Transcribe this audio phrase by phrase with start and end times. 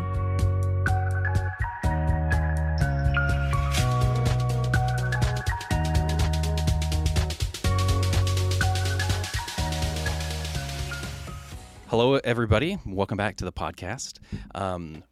[11.99, 12.77] Hello, everybody.
[12.85, 14.19] Welcome back to the podcast.
[14.53, 15.03] Um,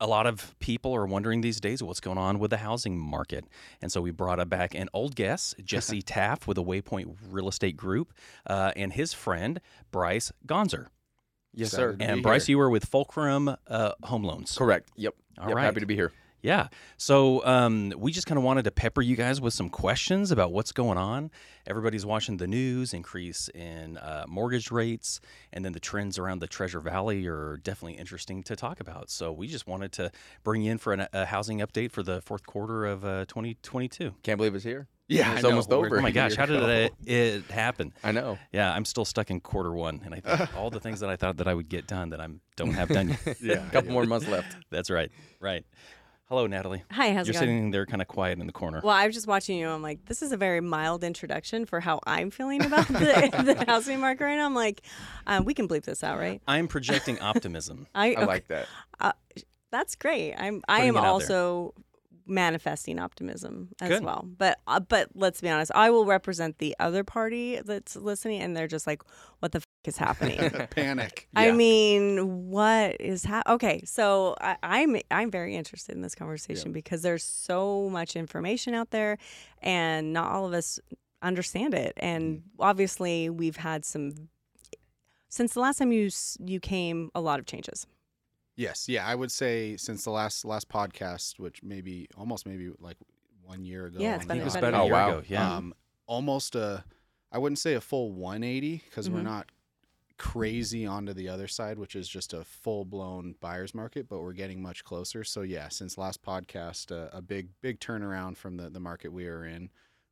[0.00, 3.44] a lot of people are wondering these days what's going on with the housing market.
[3.80, 7.76] And so we brought back an old guest, Jesse Taff with the Waypoint Real Estate
[7.76, 8.12] Group,
[8.48, 9.60] uh, and his friend,
[9.92, 10.88] Bryce Gonser.
[11.54, 11.92] Yes, Excited sir.
[11.92, 12.22] to be And here.
[12.24, 14.58] Bryce, you were with Fulcrum uh, Home Loans.
[14.58, 14.90] Correct.
[14.96, 15.14] Yep.
[15.38, 15.56] All yep.
[15.56, 15.62] right.
[15.62, 16.10] Happy to be here.
[16.42, 16.68] Yeah.
[16.96, 20.52] So um, we just kind of wanted to pepper you guys with some questions about
[20.52, 21.30] what's going on.
[21.68, 25.20] Everybody's watching the news, increase in uh, mortgage rates,
[25.52, 29.08] and then the trends around the Treasure Valley are definitely interesting to talk about.
[29.08, 30.10] So we just wanted to
[30.42, 34.14] bring you in for an, a housing update for the fourth quarter of uh, 2022.
[34.24, 34.88] Can't believe it's here.
[35.08, 35.98] Yeah, It's almost over.
[35.98, 37.92] Oh my gosh, how did it, it happen?
[38.02, 38.38] I know.
[38.50, 41.16] Yeah, I'm still stuck in quarter one, and I think all the things that I
[41.16, 43.36] thought that I would get done that I don't have done yet.
[43.42, 43.92] Yeah, A couple yeah.
[43.92, 44.56] more months left.
[44.70, 45.10] That's right.
[45.38, 45.66] Right.
[46.32, 46.82] Hello, Natalie.
[46.90, 47.34] Hi, how's it?
[47.34, 47.56] You're it going?
[47.58, 48.80] sitting there kind of quiet in the corner.
[48.82, 49.68] Well, I was just watching you.
[49.68, 52.94] I'm like, this is a very mild introduction for how I'm feeling about the,
[53.58, 54.46] the housing market right now.
[54.46, 54.80] I'm like,
[55.26, 56.40] uh, we can bleep this out, right?
[56.48, 57.86] I'm projecting optimism.
[57.94, 58.66] I, I like that.
[59.70, 60.32] that's great.
[60.32, 61.10] I'm I am it there.
[61.10, 61.74] also
[62.26, 64.02] manifesting optimism as Good.
[64.04, 64.24] well.
[64.38, 68.56] But uh, but let's be honest, I will represent the other party that's listening, and
[68.56, 69.02] they're just like,
[69.40, 70.38] what the f- is happening?
[70.70, 71.28] Panic.
[71.36, 71.52] I Yeah.
[71.52, 77.02] mean, what is hap Okay, so I, I'm I'm very interested in this conversation because
[77.02, 79.18] there's so much information out there,
[79.62, 80.78] and not all of us
[81.22, 81.92] understand it.
[81.96, 82.62] And Mm-hmm.
[82.62, 84.28] obviously, we've had some
[85.28, 87.86] since the last time you you came, a lot of changes.
[88.56, 92.96] Yes, yeah, I would say since the last last podcast, which maybe almost maybe like
[93.44, 93.98] one year ago.
[94.00, 94.94] Yeah, it's on been it the was about about a a year.
[94.94, 95.18] year wow.
[95.18, 95.22] ago.
[95.28, 95.56] Yeah.
[95.56, 95.74] Um,
[96.06, 96.84] almost a,
[97.30, 99.24] I wouldn't say a full 180 because we're Mhm.
[99.24, 99.52] not
[100.18, 104.32] crazy onto the other side, which is just a full blown buyer's market, but we're
[104.34, 105.24] getting much closer.
[105.24, 109.26] So yeah, since last podcast, uh, a big big turnaround from the the market we
[109.26, 109.70] are in.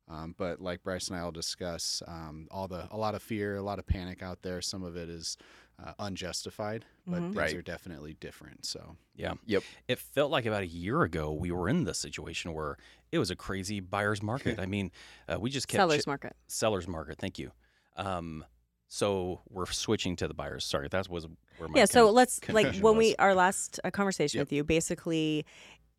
[0.09, 3.55] Um, but like Bryce and I will discuss, um, all the a lot of fear,
[3.55, 4.61] a lot of panic out there.
[4.61, 5.37] Some of it is
[5.83, 7.23] uh, unjustified, but Mhm.
[7.23, 7.55] things Right.
[7.55, 8.65] are definitely different.
[8.65, 9.33] So yeah.
[9.45, 9.63] Yep.
[9.87, 12.77] It felt like about a year ago we were in the situation where
[13.11, 14.59] it was a crazy buyer's market.
[14.59, 14.91] I mean,
[15.27, 16.35] uh, we just kept Sellers chi- market.
[16.47, 17.17] sellers market.
[17.17, 17.51] Thank you.
[17.97, 18.45] Um,
[18.87, 20.65] so we're switching to the buyers.
[20.65, 21.25] Sorry, that was
[21.57, 21.85] where my Yeah.
[21.85, 24.47] So let's like confusion when we our last uh, conversation Yep.
[24.47, 25.45] with you, basically.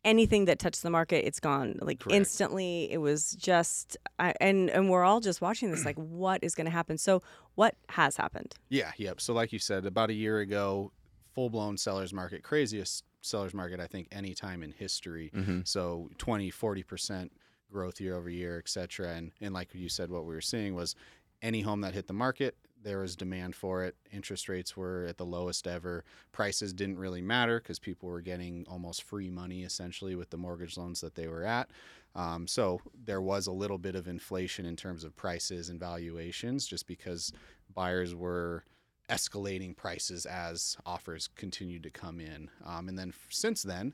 [0.05, 2.15] Anything that touched the market, it's gone like Correct.
[2.15, 2.91] instantly.
[2.91, 6.65] It was just, I, and and we're all just watching this, like, what is going
[6.65, 6.97] to happen?
[6.97, 7.21] So,
[7.55, 8.53] what has happened?
[8.69, 9.21] Yeah, yep.
[9.21, 10.91] So like you said, about a year ago,
[11.33, 15.31] full blown sellers market, craziest sellers market I think any time in history.
[15.33, 15.61] Mm-hmm.
[15.63, 17.29] So 20, 40%
[17.71, 19.09] growth year over year, et cetera.
[19.09, 20.95] And and like you said, what we were seeing was
[21.41, 23.95] any home that hit the market, there was demand for it.
[24.11, 26.03] Interest rates were at the lowest ever.
[26.31, 30.77] Prices didn't really matter because people were getting almost free money essentially with the mortgage
[30.77, 31.69] loans that they were at.
[32.15, 36.67] Um, so there was a little bit of inflation in terms of prices and valuations
[36.67, 37.31] just because
[37.73, 38.63] buyers were
[39.09, 42.49] escalating prices as offers continued to come in.
[42.65, 43.93] Um, and then since then,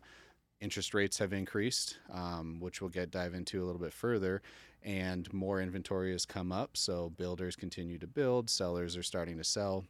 [0.61, 4.41] interest rates have increased, um, which we'll get dive into a little bit further,
[4.83, 6.77] and more inventory has come up.
[6.77, 9.85] So builders continue to build, sellers are starting to sell,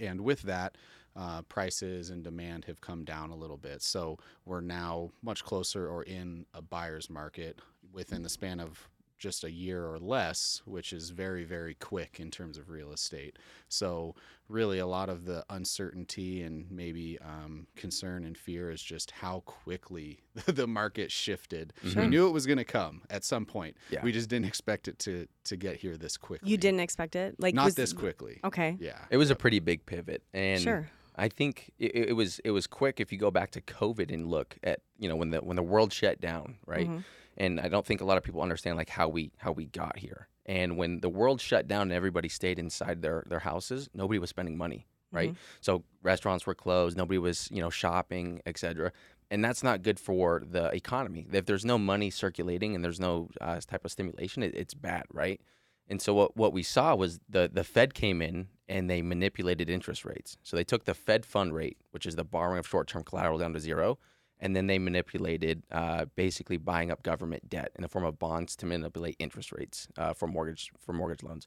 [0.00, 0.76] and with that,
[1.16, 3.82] uh, prices and demand have come down a little bit.
[3.82, 7.58] So we're now much closer or in a buyer's market
[7.92, 8.88] within the span of
[9.18, 13.36] just a year or less, which is very, very quick in terms of real estate.
[13.68, 14.14] So,
[14.48, 19.40] really, a lot of the uncertainty and maybe um, concern and fear is just how
[19.44, 21.72] quickly the market shifted.
[21.84, 22.02] Sure.
[22.02, 23.76] We knew it was going to come at some point.
[23.90, 24.02] Yeah.
[24.02, 26.50] We just didn't expect it to to get here this quickly.
[26.50, 28.40] You didn't expect it, like not was- this quickly.
[28.44, 28.98] Okay, Yeah.
[29.10, 30.88] It was a pretty big pivot, and sure.
[31.18, 33.00] I think it, it was it was quick.
[33.00, 35.62] If you go back to COVID and look at you know when the when the
[35.62, 36.88] world shut down, right?
[36.88, 37.04] Mhm.
[37.36, 39.98] And I don't think a lot of people understand like how we how we got
[39.98, 40.28] here.
[40.46, 44.30] And when the world shut down and everybody stayed inside their their houses, nobody was
[44.30, 44.86] spending money.
[45.10, 45.34] right?
[45.62, 48.92] So restaurants were closed, nobody was, you know, shopping, etc.
[49.30, 51.26] And that's not good for the economy.
[51.32, 55.04] If there's no money circulating and there's no uh, type of stimulation, it, it's bad,
[55.12, 55.40] right?
[55.88, 59.70] And so what, what we saw was the the Fed came in and they manipulated
[59.70, 60.36] interest rates.
[60.42, 63.38] So they took the Fed fund rate, which is the borrowing of short term collateral,
[63.38, 63.98] down to zero,
[64.40, 68.54] and then they manipulated uh, basically buying up government debt in the form of bonds
[68.56, 71.46] to manipulate interest rates uh, for mortgage for mortgage loans.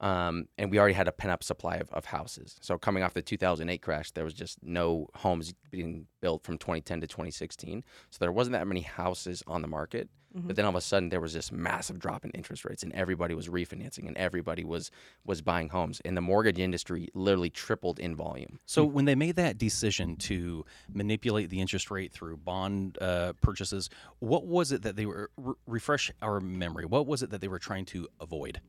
[0.00, 2.56] Um, and we already had a pent up supply of, of houses.
[2.60, 7.00] So coming off the 2008 crash, there was just no homes being built from 2010
[7.00, 7.82] to 2016.
[8.10, 10.08] So there wasn't that many houses on the market.
[10.34, 12.92] But then all of a sudden, there was this massive drop in interest rates, and
[12.92, 14.90] everybody was refinancing, and everybody was
[15.24, 18.60] was buying homes, and the mortgage industry literally tripled in volume.
[18.66, 23.88] So when they made that decision to manipulate the interest rate through bond uh, purchases,
[24.18, 26.84] what was it that they were re- refresh our memory?
[26.84, 28.60] What was it that they were trying to avoid?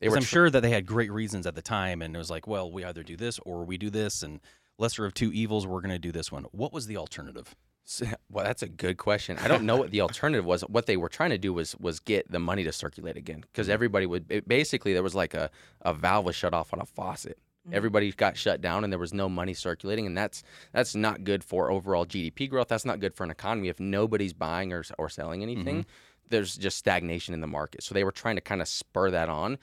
[0.00, 2.30] Because I'm tr- sure that they had great reasons at the time, and it was
[2.30, 4.38] like, well, we either do this or we do this, and
[4.78, 6.44] lesser of two evils, we're going to do this one.
[6.52, 7.54] What was the alternative?
[8.30, 9.38] Well, that's a good question.
[9.38, 10.62] I don't know what the alternative was.
[10.62, 13.66] What they were trying to do was was get the money to circulate again, because
[13.66, 13.74] mm-hmm.
[13.74, 15.50] everybody would basically there was like a
[15.82, 17.38] a valve was shut off on a faucet.
[17.66, 17.76] Mm-hmm.
[17.76, 20.42] Everybody got shut down, and there was no money circulating, and that's
[20.72, 22.68] that's not good for overall GDP growth.
[22.68, 25.80] That's not good for an economy if nobody's buying or or selling anything.
[25.80, 25.90] Mm-hmm.
[26.30, 27.82] There's just stagnation in the market.
[27.82, 29.58] So they were trying to kind of spur that on,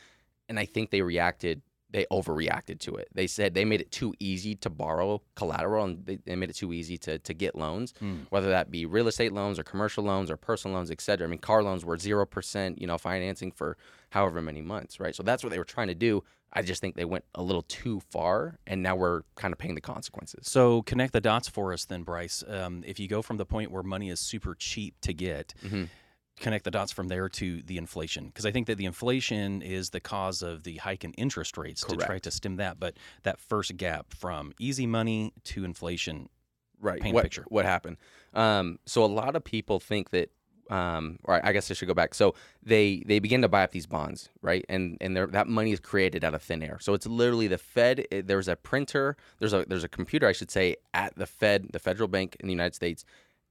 [0.49, 1.61] and I think they reacted.
[1.95, 3.07] They overreacted to it.
[3.13, 6.57] They said they made it too easy to borrow collateral, and they, they made it
[6.57, 7.93] too easy to to get loans
[8.29, 11.25] whether that be real estate loans or commercial loans or personal loans, et cetera.
[11.25, 13.77] I mean, car loans were zero percent, you know, financing for
[14.09, 15.15] however many months, right?
[15.15, 16.21] So that's what they were trying to do.
[16.51, 19.75] I just think they went a little too far, and now we're kind of paying
[19.75, 20.47] the consequences.
[20.49, 22.43] So connect the dots for us, then, Bryce.
[22.47, 25.87] Um, if you go from the point where money is super cheap to get, Mhm.
[26.39, 29.91] Connect the dots from there to the inflation, because I think that the inflation is
[29.91, 32.79] the cause of the hike in interest rates to try to stem that.
[32.79, 36.29] But that first gap from easy money to inflation,
[36.81, 37.01] Right.
[37.01, 37.45] Paint what, picture.
[37.47, 37.97] What happened?
[38.33, 40.29] Um, so a lot of people think that,
[40.69, 42.13] um, or I guess I should go back.
[42.13, 44.65] So they they begin to buy up these bonds, right?
[44.67, 46.77] And and that money is created out of thin air.
[46.81, 48.05] So it's literally the Fed.
[48.11, 49.15] it- There's a printer.
[49.39, 52.47] There's a there's a computer, I should say, at the Fed, the federal bank in
[52.47, 53.05] the United States,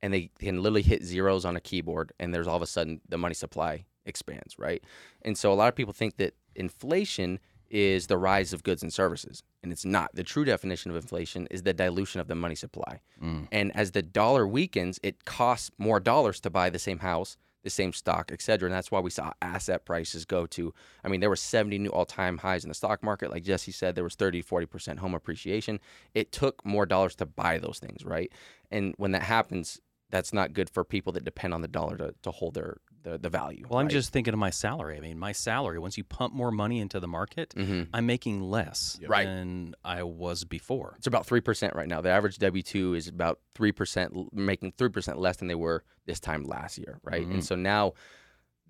[0.05, 3.01] and they can literally hit zeros on a keyboard, and there's all of a sudden
[3.09, 4.85] the money supply expands, right?
[5.23, 7.41] And so a lot of people think that inflation
[7.71, 10.11] is the rise of goods and services, and it's not.
[10.13, 13.01] The true definition of inflation is the dilution of the money supply.
[13.23, 13.49] Mm.
[13.51, 17.71] And as the dollar weakens, it costs more dollars to buy the same house, the
[17.71, 18.67] same stock, et cetera.
[18.67, 21.89] And that's why we saw asset prices go to, I mean, there were 70 new
[21.89, 23.31] all time highs in the stock market.
[23.31, 25.81] Like Jesse said, there was 30 to 40% home appreciation.
[26.13, 28.31] It took more dollars to buy those things, right?
[28.71, 29.81] And when that happens,
[30.15, 33.19] that's not good for people that depend on the dollar to, to hold their the,
[33.19, 33.67] the value.
[33.69, 34.97] well, I'm just thinking of my salary.
[34.97, 37.89] I mean, my salary, once you pump more money into the market, Mhm.
[37.93, 39.27] I'm making less Right.
[39.27, 40.95] than I was before.
[40.99, 42.01] It's about three percent right now.
[42.01, 45.83] The average W two is about three percent, making three percent less than they were
[46.07, 47.27] this time last year, right?
[47.27, 47.93] And so now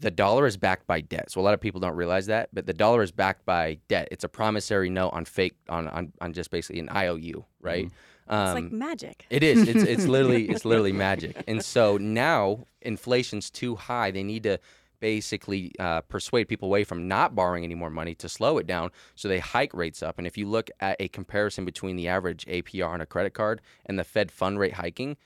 [0.00, 1.30] the dollar is backed by debt.
[1.30, 4.08] So a lot of people don't realize that, but the dollar is backed by debt.
[4.10, 7.88] It's a promissory note on fake on on, on just basically an IOU, right?
[8.26, 9.26] It's like Um, magic.
[9.30, 9.68] it is.
[9.68, 11.42] It's it's literally it's literally magic.
[11.46, 14.10] And so now inflation's too high.
[14.10, 14.58] They need to
[15.00, 18.90] basically uh, persuade people away from not borrowing any more money to slow it down.
[19.14, 20.16] So they hike rates up.
[20.16, 23.60] And if you look at a comparison between the average APR on a credit card
[23.84, 25.16] and the Fed fund rate hiking,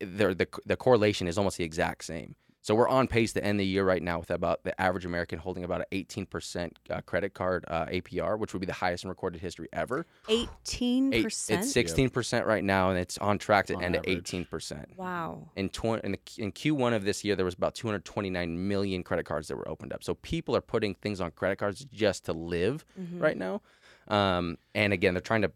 [0.00, 2.34] the the, the correlation is almost the exact same.
[2.64, 5.40] So we're on pace to end the year right now with about the average American
[5.40, 9.10] holding about an 18% uh, credit card uh, APR, which would be the highest in
[9.10, 10.06] recorded history ever.
[10.28, 11.12] 18%?
[11.12, 14.32] it's 16% right now, and it's on track to On end average.
[14.32, 14.96] at 18%.
[14.96, 15.48] Wow.
[15.56, 19.26] In, tw- in, the, in Q1 of this year, there was about 229 million credit
[19.26, 20.04] cards that were opened up.
[20.04, 23.18] So people are putting things on credit cards just to live Mm-hmm.
[23.20, 23.60] right now.
[24.08, 25.52] Um, and again, they're trying to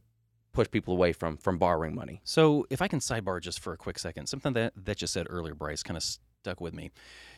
[0.53, 2.21] push people away from from borrowing money.
[2.25, 5.27] So, if I can sidebar just for a quick second, something that that you said
[5.29, 6.03] earlier, Bryce, kind of
[6.47, 6.91] stuck with me.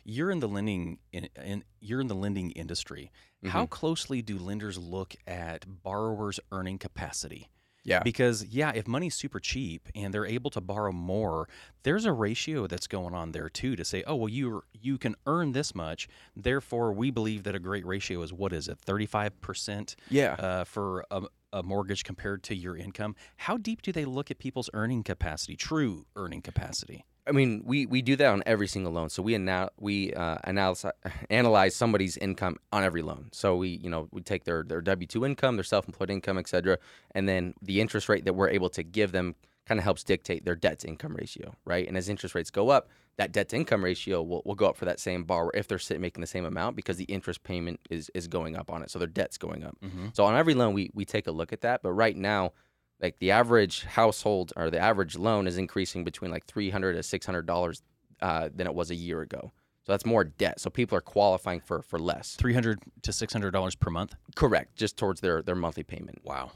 [0.04, 3.10] You're in the lending in, in you're in the lending industry.
[3.46, 7.48] How closely do lenders look at borrowers' earning capacity?
[7.84, 8.02] Yeah.
[8.02, 11.48] Because yeah, if money's super cheap and they're able to borrow more,
[11.84, 15.14] there's a ratio that's going on there too to say, oh well, you you can
[15.26, 19.06] earn this much, therefore we believe that a great ratio is what is it, thirty
[19.06, 20.32] five percent Yeah.
[20.34, 21.22] uh, for a,
[21.52, 23.14] a mortgage compared to your income.
[23.36, 27.06] How deep do they look at people's earning capacity, true earning capacity?
[27.28, 29.10] I mean, we, we do that on every single loan.
[29.10, 30.84] So we ana- we uh, analyze
[31.30, 33.28] analyze somebody's income on every loan.
[33.32, 36.38] So we you know we take their their W two income, their self employed income,
[36.38, 36.78] et cetera,
[37.12, 39.34] and then the interest rate that we're able to give them
[39.66, 41.86] kind of helps dictate their debt to income ratio, right?
[41.86, 44.78] And as interest rates go up, that debt to income ratio will, will go up
[44.78, 48.10] for that same borrower if they're making the same amount because the interest payment is
[48.14, 49.76] is going up on it, so their debt's going up.
[50.14, 51.82] So on every loan, we we take a look at that.
[51.82, 52.52] But right now,
[53.00, 57.02] Like the average household or the average loan is increasing between like three hundred to
[57.02, 57.82] six hundred dollars
[58.20, 59.52] uh, than it was a year ago.
[59.84, 60.60] So that's more debt.
[60.60, 62.34] So people are qualifying for for less.
[62.36, 64.14] Three hundred to six hundred dollars per month.
[64.34, 66.20] Correct, just towards their their monthly payment.
[66.24, 66.52] Wow.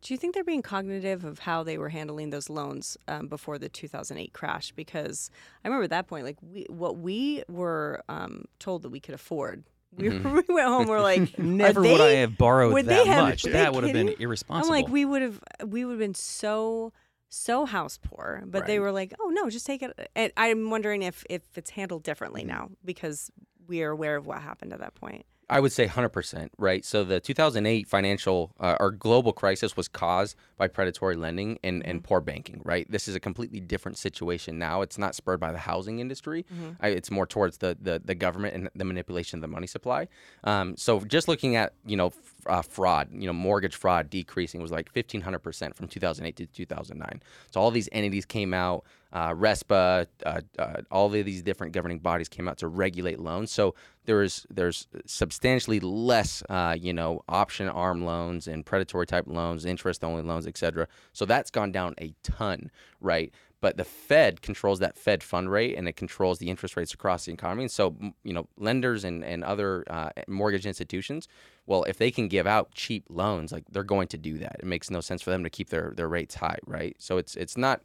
[0.00, 3.56] Do you think they're being cognitive of how they were handling those loans um, before
[3.56, 4.72] the 2008 crash?
[4.72, 5.30] Because
[5.64, 9.14] I remember at that point, like we, what we were um, told that we could
[9.14, 9.62] afford.
[9.96, 10.44] We, Mhm.
[10.48, 10.86] we went home.
[10.88, 13.42] We're like, Never are would I have borrowed would that they have- much.
[13.44, 14.74] That would have been irresponsible.
[14.74, 16.92] I'm like, we would have, we would have been so,
[17.28, 18.42] so house poor.
[18.46, 20.10] But they were like, oh no, just take it.
[20.16, 22.48] And I'm wondering if if it's handled differently Mm-hmm.
[22.50, 23.30] now because
[23.66, 25.24] we are aware of what happened at that point.
[25.50, 26.84] I would say 100%, right?
[26.84, 32.02] So the 2008 financial uh, or global crisis was caused by predatory lending and, and
[32.02, 32.90] poor banking, right?
[32.90, 34.82] This is a completely different situation now.
[34.82, 36.46] It's not spurred by the housing industry.
[36.80, 40.08] I, it's more towards the, the, the government and the manipulation of the money supply.
[40.44, 44.62] Um, so just looking at, you know, f- uh, fraud, you know, mortgage fraud decreasing
[44.62, 47.22] was like 1,500% from 2008 to 2009.
[47.50, 51.98] So all these entities came out, uh, RESPA, uh, uh, all of these different governing
[51.98, 53.52] bodies came out to regulate loans.
[53.52, 59.64] So there's there's substantially less, uh, you know, option arm loans and predatory type loans,
[59.64, 60.86] interest only loans, et cetera.
[61.12, 63.32] So that's gone down a ton, right?
[63.60, 67.26] But the Fed controls that Fed fund rate and it controls the interest rates across
[67.26, 67.62] the economy.
[67.62, 71.28] And so, you know, lenders and, and other uh, mortgage institutions,
[71.66, 74.56] well, if they can give out cheap loans, like they're going to do that.
[74.58, 76.96] It makes no sense for them to keep their, their rates high, right?
[76.98, 77.82] So it's it's not,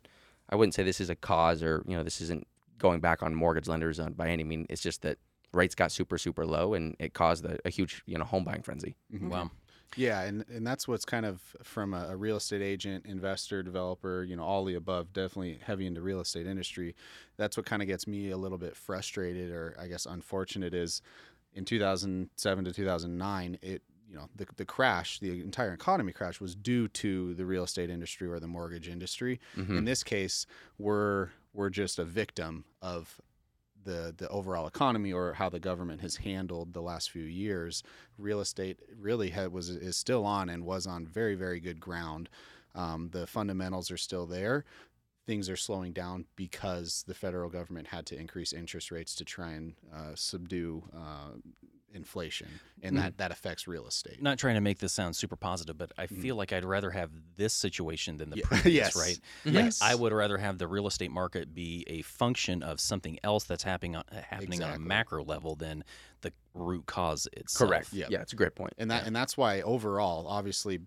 [0.50, 3.34] I wouldn't say this is a cause or, you know, this isn't going back on
[3.36, 4.68] mortgage lenders by any means.
[4.70, 5.18] It's just that
[5.54, 8.62] rates got super, super low and it caused a, a huge, you know, home buying
[8.62, 8.96] frenzy.
[9.14, 9.30] Mm-hmm.
[9.30, 9.52] wow.
[9.96, 14.24] Yeah, and, and that's what's kind of from a, a real estate agent, investor, developer,
[14.24, 16.94] you know, all the above, definitely heavy into real estate industry.
[17.38, 21.02] That's what kind of gets me a little bit frustrated or I guess unfortunate is
[21.54, 26.56] in 2007 to 2009, it you know the, the crash the entire economy crash was
[26.56, 29.40] due to the real estate industry or the mortgage industry.
[29.56, 29.78] Mhm.
[29.80, 30.46] in this case
[30.78, 33.20] we're we're just a victim of
[33.84, 37.84] the the overall economy or how the government has handled the last few years.
[38.18, 42.30] Real estate really had, was is still on and was on very very good ground.
[42.76, 44.66] Um, the fundamentals are still there.
[45.26, 49.52] Things are slowing down because the federal government had to increase interest rates to try
[49.52, 51.32] and uh, subdue uh,
[51.94, 52.48] inflation
[52.82, 53.04] and mm-hmm.
[53.04, 56.08] that that affects real estate Not trying to make this sound super positive, but I
[56.08, 56.22] mm.
[56.22, 58.44] feel like I'd rather have this situation than the Yeah.
[58.48, 58.96] previous, Yes.
[58.96, 59.20] right?
[59.46, 59.56] Mm-hmm.
[59.56, 59.82] Yes.
[59.82, 63.46] Like, I would rather have the real estate market be a function of something else
[63.46, 65.84] that's happening on, uh, happening on a macro level than
[66.22, 67.70] the root cause itself.
[67.70, 67.94] Correct.
[67.94, 68.08] Yeah.
[68.10, 68.74] Yeah, it's a great point.
[68.78, 70.80] and that and that's why overall obviously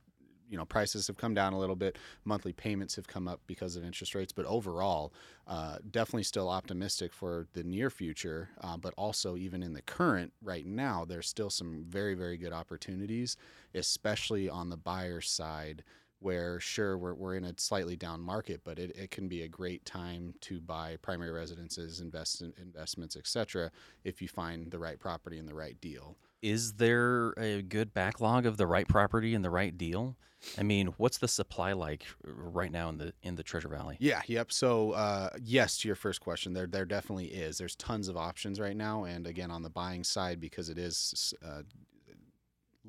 [0.50, 1.96] you know prices have come down a little bit.
[2.24, 4.32] Monthly payments have come up because of interest rates.
[4.32, 5.12] But overall
[5.46, 8.50] uh, definitely still optimistic for the near future.
[8.60, 12.52] Uh, but also even in the current right now there's still some very very good
[12.52, 13.36] opportunities
[13.74, 15.82] especially on the buyer side
[16.18, 19.48] where sure we're, we're in a slightly down market but it, it can be a
[19.48, 23.70] great time to buy primary residences invest in investments etc
[24.04, 28.46] if you find the right property and the right deal Is there a good backlog
[28.46, 30.16] of the right property and the right deal?
[30.56, 33.98] I mean, what's the supply like right now in the in the Treasure Valley?
[34.00, 34.50] Yeah, yep.
[34.50, 37.58] So, uh, yes, to your first question, there there definitely is.
[37.58, 41.34] There's tons of options right now, and again, on the buying side, because it is
[41.46, 41.60] uh,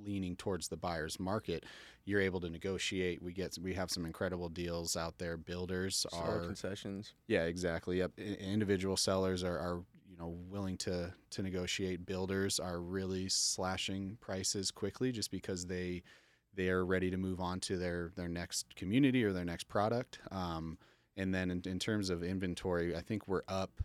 [0.02, 1.66] leaning towards the buyer's market,
[2.06, 3.22] you're able to negotiate.
[3.22, 5.36] We get we have some incredible deals out there.
[5.36, 7.14] Builders Seller are concessions.
[7.28, 7.98] yeah, exactly.
[7.98, 8.12] Yep.
[8.18, 9.91] I- individual sellers are, are you
[10.22, 12.06] know willing to to negotiate.
[12.06, 16.04] Builders are really slashing prices quickly just because they
[16.54, 20.20] they are ready to move on to their their next community or their next product.
[20.32, 20.78] Um,
[21.18, 23.82] and then in, in terms of inventory, I think we're up.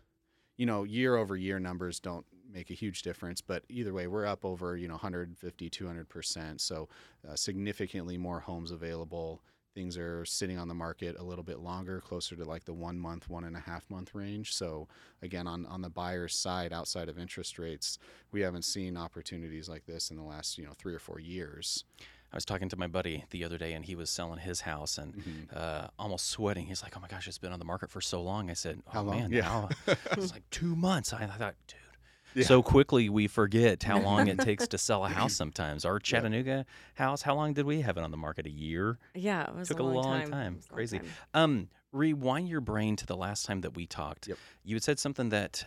[0.56, 4.24] You know, year over year numbers don't make a huge difference, but either way, we're
[4.24, 6.60] up over you know 150, 200 percent.
[6.60, 6.88] So
[7.28, 9.42] uh, significantly more homes available
[9.76, 12.98] things are sitting on the market a little bit longer, closer to like the one
[12.98, 14.52] month, one and a half month range.
[14.54, 14.88] So
[15.22, 17.98] again, on, on the buyer's side, outside of interest rates,
[18.32, 21.84] we haven't seen opportunities like this in the last, you know, three or four years.
[22.32, 24.98] I was talking to my buddy the other day, and he was selling his house
[24.98, 25.54] and Mm-hmm.
[25.56, 26.66] uh, almost sweating.
[26.66, 28.82] He's like, "Oh my gosh, it's been on the market for so long." I said,
[28.88, 29.16] "Oh How long?
[29.20, 29.42] man, Yeah.
[29.42, 29.68] now
[30.10, 31.78] it's like two months." I, I thought, dude.
[32.36, 32.44] Yeah.
[32.44, 35.34] So quickly we forget how long it takes to sell a house.
[35.36, 38.46] Sometimes our Chattanooga house, how long did we have it on the market?
[38.46, 38.98] A year.
[39.14, 40.30] Yeah, it was Took a long, long time.
[40.30, 40.56] time.
[40.56, 40.98] Was long Crazy.
[40.98, 41.08] time.
[41.32, 44.28] Um, rewind your brain to the last time that we talked.
[44.28, 44.36] Yep.
[44.64, 45.64] You had said something that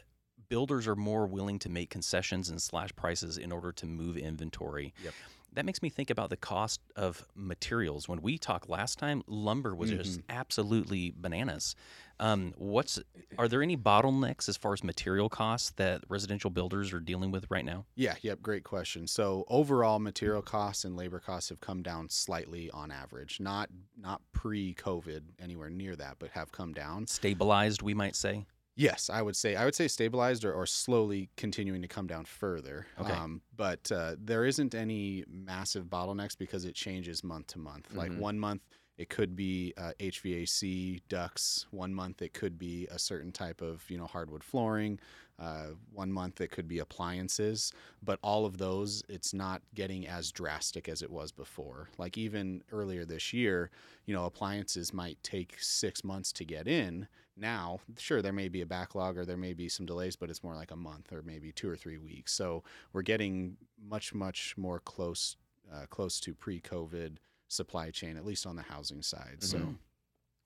[0.48, 4.94] builders are more willing to make concessions and slash prices in order to move inventory.
[5.04, 5.14] Yep.
[5.54, 8.08] That makes me think about the cost of materials.
[8.08, 11.76] When we talked last time, lumber was just absolutely bananas.
[12.20, 13.00] Um, what's
[13.38, 17.50] are there any bottlenecks as far as material costs that residential builders are dealing with
[17.50, 17.86] right now?
[17.96, 19.08] Yeah, yep, great question.
[19.08, 23.40] So overall material costs and labor costs have come down slightly on average.
[23.40, 27.08] Not not pre-COVID anywhere near that, but have come down.
[27.08, 28.46] Stabilized, we might say.
[28.80, 32.24] Yes, I would say I would say stabilized or, or slowly continuing to come down
[32.24, 32.88] further.
[32.98, 33.20] Okay.
[33.20, 37.94] Um, but uh, there isn't any massive bottlenecks because it changes month to month.
[37.98, 38.16] Like Mhm.
[38.16, 38.62] one month
[38.98, 41.68] it could be uh, HVAC ducts.
[41.72, 45.00] One month it could be a certain type of you know hardwood flooring.
[45.38, 47.74] Uh, one month it could be appliances.
[48.02, 51.90] But all of those, it's not getting as drastic as it was before.
[51.98, 53.72] Like even earlier this year,
[54.06, 57.08] you know, appliances might take six months to get in
[57.40, 60.44] now sure there may be a backlog or there may be some delays but it's
[60.44, 64.56] more like a month or maybe two or three weeks so we're getting much much
[64.58, 65.38] more close
[65.74, 67.18] uh, close to pre-covid
[67.48, 69.78] supply chain at least on the housing side so Mhm.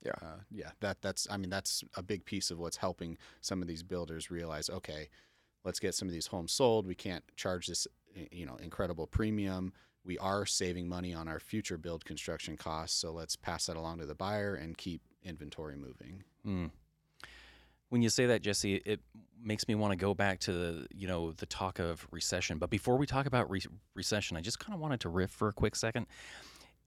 [0.04, 0.12] Yeah.
[0.22, 3.68] uh, yeah that that's i mean that's a big piece of what's helping some of
[3.68, 5.08] these builders realize okay
[5.64, 7.86] let's get some of these homes sold we can't charge this
[8.30, 9.72] you know incredible premium
[10.04, 13.98] we are saving money on our future build construction costs so let's pass that along
[13.98, 16.66] to the buyer and keep inventory moving Hmm.
[17.88, 19.00] When you say that, Jesse, it
[19.42, 22.58] makes me want to go back to the, you know the talk of recession.
[22.58, 23.62] But before we talk about re-
[23.94, 26.06] recession, I just kind of wanted to riff for a quick second.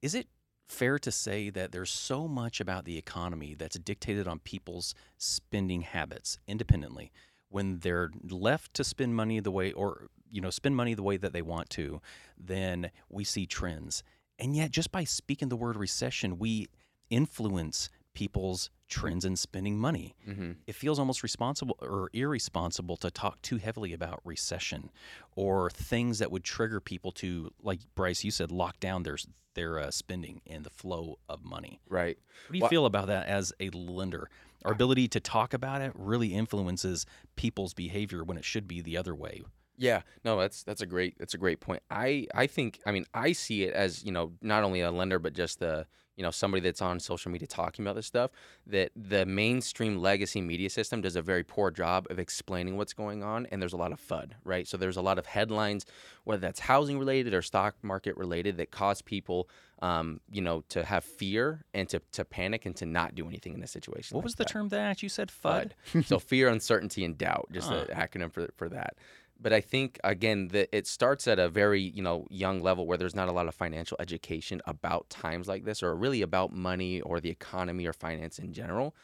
[0.02, 0.28] Is it
[0.68, 5.82] fair to say that there's so much about the economy that's dictated on people's spending
[5.82, 7.12] habits independently?
[7.50, 11.16] When they're left to spend money the way, or you know, spend money the way
[11.18, 12.02] that they want to,
[12.38, 14.04] then we see trends.
[14.40, 16.68] And yet, just by speaking the word recession, we
[17.10, 20.16] influence people's trends in spending money.
[20.28, 20.52] Mm-hmm.
[20.66, 24.90] It feels almost responsible or irresponsible to talk too heavily about recession
[25.36, 29.18] or things that would trigger people to, like Bryce, you said, lock down their
[29.56, 31.80] their uh, spending and the flow of money.
[31.90, 32.18] Right.
[32.46, 34.30] What do you Well- feel about that as a lender?
[34.66, 38.98] Our ability to talk about it really influences people's behavior when it should be the
[38.98, 39.42] other way.
[39.78, 41.84] Yeah, no, that's that's a great that's a great point.
[41.90, 45.20] I I think I mean I see it as you know not only a lender
[45.20, 45.86] but just the
[46.18, 48.32] you know somebody that's on social media talking about this stuff
[48.66, 53.24] that the mainstream legacy media system does a very poor job of explaining what's going
[53.24, 55.86] on and there's a lot of fud right so there's a lot of headlines
[56.26, 59.48] whether that's housing related or stock market related that cause people
[59.84, 63.54] um, you know to have fear and to, to panic and to not do anything
[63.54, 64.50] in this situation What like was the that.
[64.50, 65.30] term that you said?
[65.30, 65.72] FUD.
[65.94, 66.06] FUD.
[66.06, 67.86] so fear, uncertainty, and doubt, just Huh.
[67.88, 68.96] an acronym for for that.
[69.40, 72.98] But I think again that it starts at a very you know young level where
[72.98, 77.02] there's not a lot of financial education about times like this, or really about money
[77.02, 78.96] or the economy or finance in general.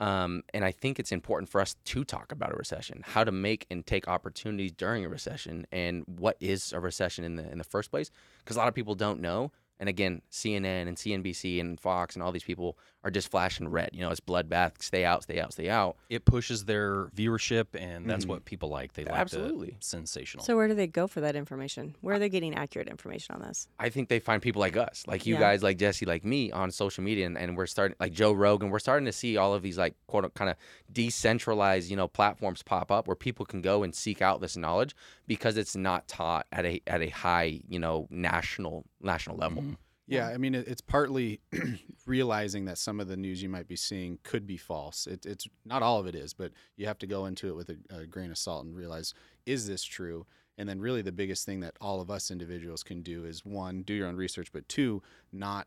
[0.00, 3.30] Um, and I think it's important for us to talk about a recession, how to
[3.30, 7.58] make and take opportunities during a recession, and what is a recession in the in
[7.58, 8.10] the first place.
[8.38, 9.52] Because a lot of people don't know.
[9.84, 13.90] And again, CNN and CNBC and Fox and all these people are just flashing red.
[13.92, 14.80] You know, it's bloodbath.
[14.80, 15.96] Stay out, stay out, stay out.
[16.08, 18.28] It pushes their viewership, and that's Mhm.
[18.28, 18.94] what people like.
[18.94, 19.76] They like Absolutely.
[19.78, 20.42] the sensational.
[20.42, 21.96] So where do they go for that information?
[22.00, 23.68] Where are they getting accurate information on this?
[23.78, 25.40] I think they find people like us, like you Yeah.
[25.40, 28.70] guys, like Jesse, like me on social media, and, and we're starting, like Joe Rogan,
[28.70, 30.56] we're starting to see all of these like quote kind of
[30.90, 34.96] decentralized, you know, platforms pop up where people can go and seek out this knowledge
[35.26, 39.62] because it's not taught at a at a high, you know, national national level.
[39.62, 39.76] Mhm.
[40.06, 41.40] Yeah, I mean, it's partly
[42.06, 45.06] realizing that some of the news you might be seeing could be false.
[45.06, 47.70] It, it's not all of it is, but you have to go into it with
[47.70, 49.14] a, a grain of salt and realize
[49.46, 50.26] is this true?
[50.58, 53.82] And then, really, the biggest thing that all of us individuals can do is one,
[53.82, 55.66] do your own research, but two, not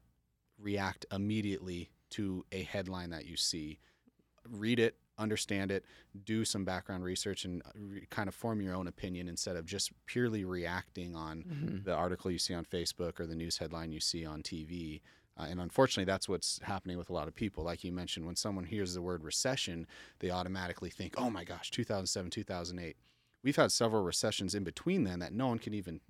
[0.59, 3.79] react immediately to a headline that you see.
[4.49, 4.95] Read it,
[5.27, 5.85] understand it,
[6.25, 9.65] do some background research, and uh, re- kind of form your own opinion instead of
[9.65, 11.83] just purely reacting on Mhm.
[11.83, 15.01] the article you see on Facebook or the news headline you see on TV.
[15.35, 17.63] Uh, and unfortunately, that's what's happening with a lot of people.
[17.63, 19.87] Like you mentioned, when someone hears the word recession,
[20.19, 22.97] they automatically think, oh my gosh, 2007, 2008.
[23.43, 26.01] We've had several recessions in between then that no one can even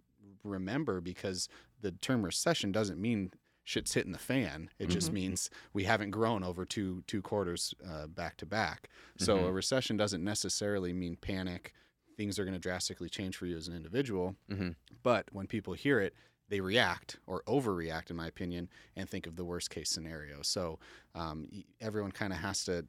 [0.44, 1.50] remember because
[1.82, 3.32] the term recession doesn't mean
[3.68, 4.70] shit's hitting the fan.
[4.80, 5.14] It just Mhm.
[5.16, 8.88] means we haven't grown over two two quarters uh, back to back.
[9.18, 9.48] So Mhm.
[9.50, 11.74] a recession doesn't necessarily mean panic.
[12.16, 14.38] Things are going to drastically change for you as an individual.
[14.50, 14.78] Mhm.
[15.04, 16.16] But when people hear it,
[16.48, 20.42] they react or overreact, in my opinion, and think of the worst case scenario.
[20.44, 20.80] So
[21.14, 22.88] um, everyone kind of has to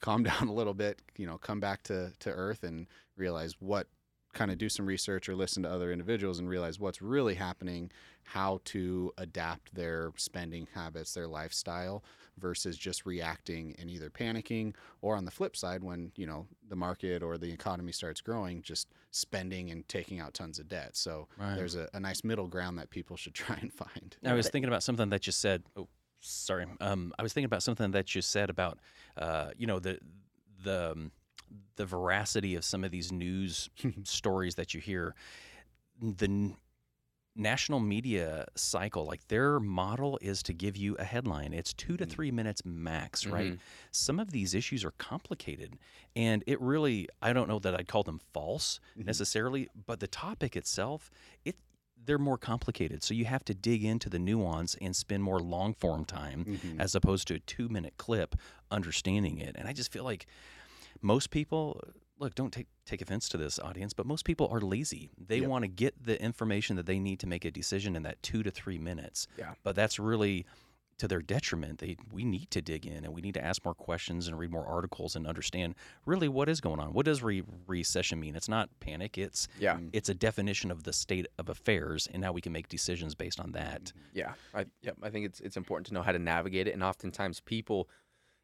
[0.00, 3.88] calm down a little bit, you know, come back to, to earth and realize what
[4.34, 7.90] kind of do some research or listen to other individuals and realize what's really happening,
[8.24, 12.02] how to adapt their spending habits, their lifestyle
[12.38, 16.76] versus just reacting and either panicking or on the flip side when, you know, the
[16.76, 20.96] market or the economy starts growing, just spending and taking out tons of debt.
[20.96, 21.56] So Right.
[21.56, 24.16] there's a, a nice middle ground that people should try and find.
[24.24, 25.64] I was thinking about something that you said.
[25.76, 25.88] Oh,
[26.20, 26.66] sorry.
[26.80, 28.78] Um, I was thinking about something that you said about,
[29.16, 29.98] uh, you know, the
[30.64, 31.12] the um,
[31.76, 33.68] the veracity of some of these news
[34.04, 35.14] stories that you hear.
[36.00, 36.56] The n-
[37.34, 41.52] national media cycle, like their model is to give you a headline.
[41.52, 42.10] It's two to mm.
[42.10, 43.52] three minutes max, right?
[43.52, 43.56] Mm-hmm.
[43.90, 45.78] Some of these issues are complicated,
[46.14, 49.06] and it really, I don't know that I'd call them false mm-hmm.
[49.06, 51.10] necessarily, but the topic itself,
[51.44, 51.56] it
[52.04, 53.04] they're more complicated.
[53.04, 56.80] So you have to dig into the nuance and spend more long form time Mm-hmm.
[56.80, 58.34] as opposed to a two minute clip
[58.70, 59.54] understanding it.
[59.56, 60.26] And I just feel like
[61.00, 61.80] most people
[62.22, 65.10] look don't take take offense to this audience but most people are lazy.
[65.18, 65.48] They Yep.
[65.48, 68.42] want to get the information that they need to make a decision in that two
[68.42, 69.26] to three minutes.
[69.38, 69.54] Yeah.
[69.62, 70.46] but that's really
[70.98, 71.78] to their detriment.
[71.80, 74.52] They we need to dig in and we need to ask more questions and read
[74.52, 75.74] more articles and understand
[76.06, 76.92] really what is going on.
[76.92, 78.36] What does re- recession mean?
[78.36, 79.18] It's not panic.
[79.18, 79.78] It's Yeah.
[79.78, 79.90] Mm.
[79.92, 83.40] it's a definition of the state of affairs and how we can make decisions based
[83.40, 83.84] on that.
[83.86, 84.18] Mm-hmm.
[84.18, 86.84] Yeah, I yep, I think it's it's important to know how to navigate it, and
[86.84, 87.88] oftentimes people,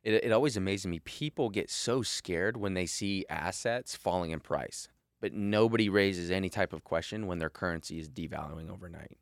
[0.09, 1.01] it it always amazes me.
[1.01, 4.89] People get so scared when they see assets falling in price,
[5.21, 9.19] but nobody raises any type of question when their currency is devaluing overnight.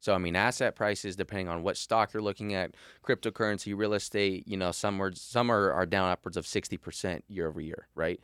[0.00, 4.46] So I mean, asset prices, depending on what stock you're looking at, cryptocurrency, real estate,
[4.46, 7.88] you know, some are some are, are down upwards of sixty percent year over year,
[7.94, 8.20] right?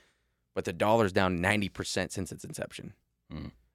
[0.54, 2.94] But the dollar's down ninety percent since its inception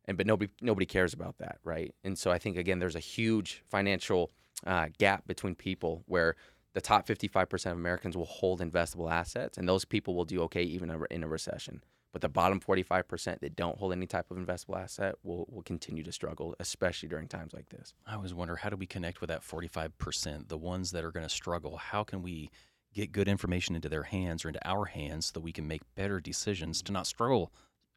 [0.07, 1.93] and but nobody nobody cares about that, right?
[2.03, 4.31] And so I think again, there's a huge financial
[4.65, 6.35] uh, gap between people where
[6.77, 10.61] the top 55% of Americans will hold investable assets, and those people will do okay
[10.61, 11.83] even in a- recession.
[12.11, 16.03] But the bottom 45% that don't hold any type of investable asset will will continue
[16.03, 17.95] to struggle, especially during times like this.
[18.05, 21.25] I always wonder how do we connect with that 45%, the ones that are going
[21.25, 21.77] to struggle?
[21.77, 22.51] How can we
[22.93, 25.81] get good information into their hands or into our hands so that we can make
[25.95, 27.51] better decisions to not struggle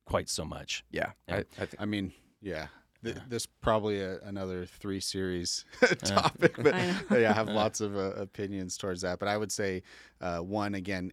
[0.07, 0.85] quite so much?
[0.91, 1.35] Yeah, Yeah.
[1.37, 2.69] I, I think I mean, yeah.
[3.03, 5.65] Th- This probably a, another three series
[6.05, 6.75] topic, but
[7.11, 9.19] I yeah, I have lots of uh, opinions towards that.
[9.19, 9.83] But I would say
[10.21, 11.13] uh, one again.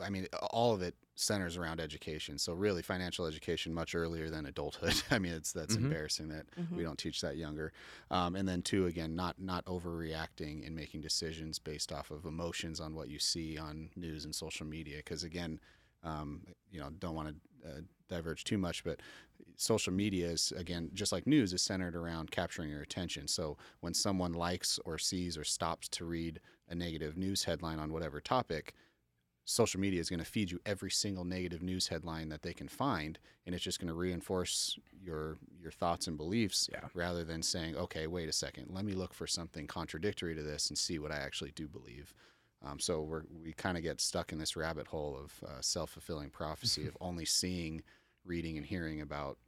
[0.00, 2.38] I mean, all of it centers around education.
[2.38, 4.94] So really, financial education much earlier than adulthood.
[5.10, 5.84] I mean, it's that's Mhm.
[5.84, 7.72] embarrassing that we don't teach that younger.
[8.10, 12.78] Um, and then two, again, not not overreacting and making decisions based off of emotions
[12.80, 14.98] on what you see on news and social media.
[14.98, 15.58] Because again,
[16.04, 19.00] um, you know, don't want to uh, diverge too much, but
[19.56, 23.28] social media is again just like news is centered around capturing your attention.
[23.28, 27.92] So when someone likes or sees or stops to read a negative news headline on
[27.92, 28.74] whatever topic,
[29.44, 32.68] social media is going to feed you every single negative news headline that they can
[32.68, 36.80] find and it's just going to reinforce your your thoughts and beliefs Yeah.
[36.92, 40.68] rather than saying okay wait a second let me look for something contradictory to this
[40.68, 42.12] and see what i actually do believe
[42.62, 46.28] um, so we're, we kind of get stuck in this rabbit hole of uh, self-fulfilling
[46.28, 47.82] prophecy of only seeing
[48.28, 49.38] reading and hearing about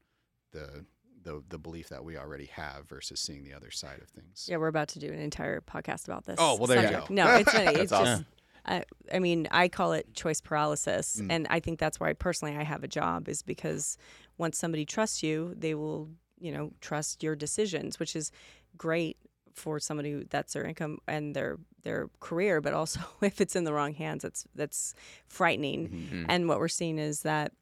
[0.52, 0.84] the,
[1.22, 4.56] the the belief that we already have versus seeing the other side of things Yeah,
[4.56, 6.36] we're about to do an entire podcast about this.
[6.38, 7.04] Oh, well, there you go.
[7.10, 7.78] No, it's funny.
[7.78, 8.20] It's awesome.
[8.20, 8.24] just.
[8.66, 11.26] I, I mean, I call it choice paralysis, Mm.
[11.30, 13.96] and I think that's why personally I have a job is because
[14.38, 18.30] once somebody trusts you, they will, you know, trust your decisions, which is
[18.76, 19.16] great
[19.54, 23.64] for somebody who that's their income and their their career, but also if it's in
[23.64, 24.94] the wrong hands, that's that's
[25.26, 25.88] frightening.
[25.88, 26.26] Mhm.
[26.28, 27.52] And what we're seeing is that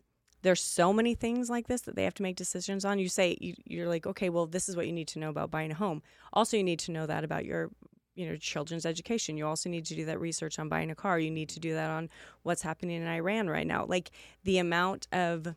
[0.43, 2.99] there's so many things like this that they have to make decisions on.
[2.99, 5.51] You say you, you're like, okay, well, this is what you need to know about
[5.51, 6.03] buying a home.
[6.33, 7.71] Also, you need to know that about your,
[8.15, 9.37] you know, children's education.
[9.37, 11.19] You also need to do that research on buying a car.
[11.19, 12.09] You need to do that on
[12.43, 13.85] what's happening in Iran right now.
[13.87, 14.11] Like
[14.45, 15.55] the amount of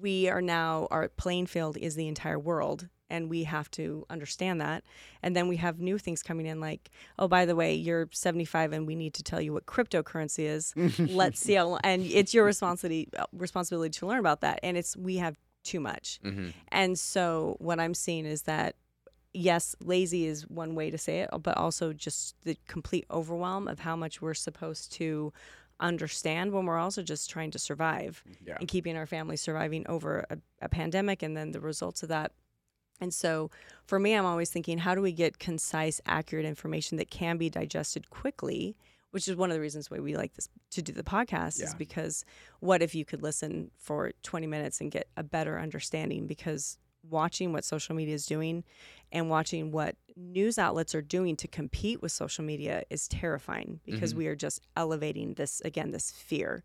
[0.00, 4.60] we are now our playing field is the entire world and we have to understand
[4.60, 4.82] that.
[5.22, 8.72] And then we have new things coming in like oh by the way you're 75
[8.72, 10.74] and we need to tell you what cryptocurrency is.
[10.98, 14.58] Let's see how and it's your responsibility responsibility to learn about that.
[14.62, 16.18] And it's we have too much.
[16.22, 18.74] Hmm and so what i'm seeing is that
[19.32, 23.78] yes lazy is one way to say it but also just the complete overwhelm of
[23.78, 25.32] how much we're supposed to
[25.80, 28.56] understand when we're also just trying to survive Yeah.
[28.58, 32.32] and keeping our family surviving over a, a pandemic and then the results of that
[33.02, 33.50] and so
[33.84, 37.50] for me i'm always thinking how do we get concise accurate information that can be
[37.50, 38.76] digested quickly
[39.10, 41.74] which is one of the reasons why we like this to do the podcast is
[41.74, 42.24] because
[42.60, 46.78] what if you could listen for 20 minutes and get a better understanding because
[47.10, 48.62] watching what social media is doing
[49.10, 54.14] and watching what news outlets are doing to compete with social media is terrifying because
[54.14, 54.18] Mhm.
[54.18, 56.62] we are just elevating this again this fear.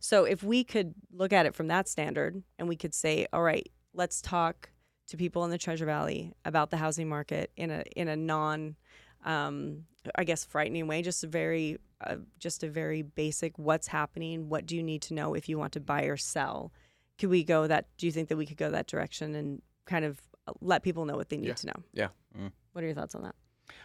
[0.00, 3.42] So if we could look at it from that standard and we could say, all
[3.42, 4.70] right, let's talk
[5.08, 8.76] to people in the Treasure Valley about the housing market in a in a non
[9.24, 9.84] um,
[10.16, 14.66] I guess frightening way, just a very uh, just a very basic what's happening, what
[14.66, 16.72] do you need to know if you want to buy or sell?
[17.18, 20.04] Could we go that do you think that we could go that direction and kind
[20.04, 20.20] of
[20.60, 21.54] let people know what they need Yeah.
[21.54, 21.82] to know?
[21.92, 22.08] Yeah.
[22.38, 22.52] Mm.
[22.72, 23.34] What are your thoughts on that?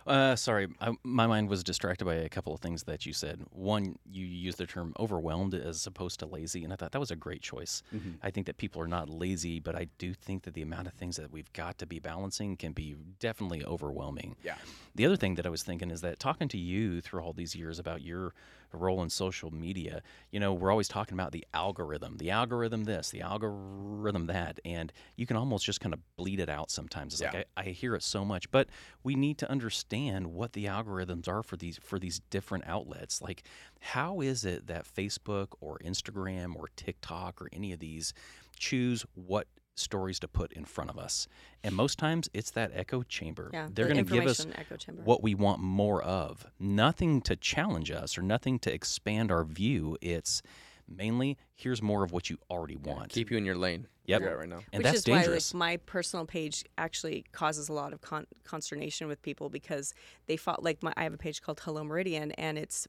[0.08, 3.44] Uh, sorry, I, my mind was distracted by a couple of things that you said.
[3.52, 7.12] One, you used the term overwhelmed as opposed to lazy, and I thought that was
[7.12, 7.84] a great choice.
[7.94, 8.16] Mhm.
[8.24, 10.94] I think that people are not lazy, but I do think that the amount of
[10.94, 14.36] things that we've got to be balancing can be definitely overwhelming.
[14.44, 14.58] Yeah.
[14.96, 17.56] The other thing that I was thinking is that talking to you through all these
[17.56, 18.34] years about your
[18.78, 20.02] role in social media,
[20.32, 24.92] you know, we're always talking about the algorithm, the algorithm this, the algorithm that, and
[25.16, 27.14] you can almost just kind of bleed it out sometimes.
[27.14, 27.32] It's Yeah.
[27.34, 28.70] like I, I hear it so much, but
[29.04, 33.22] we need to understand what the algorithms are for these for these different outlets.
[33.22, 33.44] Like,
[33.80, 38.14] how is it that Facebook or Instagram or TikTok or any of these
[38.58, 39.48] choose what
[39.80, 41.28] stories to put in front of us?
[41.64, 43.50] And most times it's that echo chamber.
[43.54, 45.02] Yeah, They're the going to give us echo chamber.
[45.04, 46.46] what we want more of.
[46.60, 49.98] Nothing to challenge us or nothing to expand our view.
[50.02, 50.42] It's
[50.88, 53.10] mainly here's more of what you already want.
[53.10, 53.88] Keep you in your lane.
[54.06, 54.22] Yep.
[54.22, 54.62] Where you're right now.
[54.74, 55.54] and Which that's is dangerous.
[55.54, 59.94] why, like, my personal page actually causes a lot of con- consternation with people because
[60.26, 62.88] they fought like my, I have a page called Hello Meridian, and it's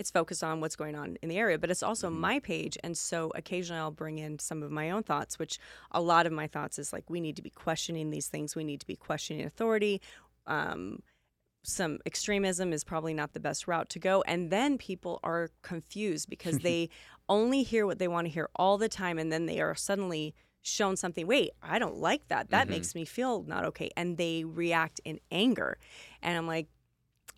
[0.00, 2.20] it's focused on what's going on in the area, but it's also Mm-hmm.
[2.20, 5.38] my page, and so occasionally I'll bring in some of my own thoughts.
[5.38, 5.58] Which
[5.92, 8.56] a lot of my thoughts is like we need to be questioning these things.
[8.56, 10.00] We need to be questioning authority.
[10.46, 11.02] Um,
[11.62, 14.22] some extremism is probably not the best route to go.
[14.26, 16.88] And then people are confused because they
[17.28, 19.18] only hear what they want to hear all the time.
[19.18, 21.26] And then they are suddenly shown something.
[21.26, 22.48] Wait, I don't like that.
[22.50, 22.70] That Mhm.
[22.70, 23.90] makes me feel not okay.
[23.96, 25.76] And they react in anger.
[26.22, 26.68] And I'm like,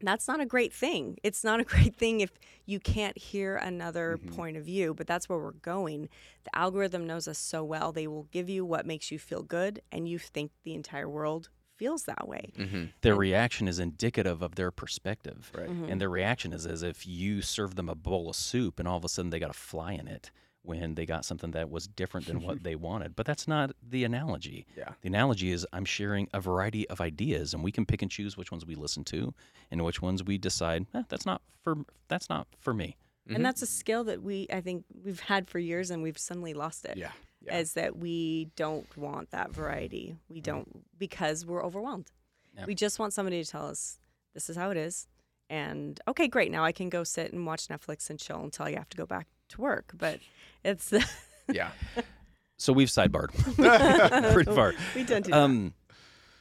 [0.08, 1.16] that's not a great thing.
[1.22, 2.32] It's not a great thing if
[2.66, 4.34] you can't hear another Mhm.
[4.36, 6.08] point of view, but that's where we're going.
[6.44, 7.92] The algorithm knows us so well.
[7.92, 11.48] They will give you what makes you feel good, and you think the entire world
[11.76, 12.52] feels that way.
[12.56, 12.84] Mm-hmm.
[13.00, 15.50] their reaction is indicative of their perspective.
[15.52, 15.68] Right.
[15.68, 15.90] Mhm.
[15.90, 18.98] And their reaction is as if you serve them a bowl of soup and all
[18.98, 20.30] of a sudden they got a fly in it
[20.62, 23.16] when they got something that was different than what they wanted.
[23.16, 24.66] But that's not the analogy.
[24.76, 24.90] Yeah.
[25.00, 28.36] The analogy is I'm sharing a variety of ideas and we can pick and choose
[28.36, 29.34] which ones we listen to
[29.70, 31.76] and which ones we decide eh, that's not for
[32.08, 32.96] that's not for me.
[33.28, 33.36] Mhm.
[33.36, 36.54] And that's a skill that we, I think, we've had for years, and we've suddenly
[36.54, 36.96] lost it.
[36.96, 37.12] Yeah.
[37.40, 37.58] Yeah.
[37.58, 40.16] Is that we don't want that variety.
[40.28, 42.10] We don't because we're overwhelmed.
[42.56, 42.66] Yeah.
[42.66, 43.98] We just want somebody to tell us
[44.34, 45.06] this is how it is,
[45.50, 46.50] and okay, great.
[46.52, 49.06] Now I can go sit and watch Netflix and chill until I have to go
[49.06, 49.92] back to work.
[49.96, 50.20] But
[50.64, 50.92] it's
[51.52, 51.70] yeah.
[52.58, 53.32] So we've sidebarred
[54.34, 54.74] pretty far.
[54.94, 55.30] we tend to.
[55.30, 55.40] do that.
[55.40, 55.74] Um,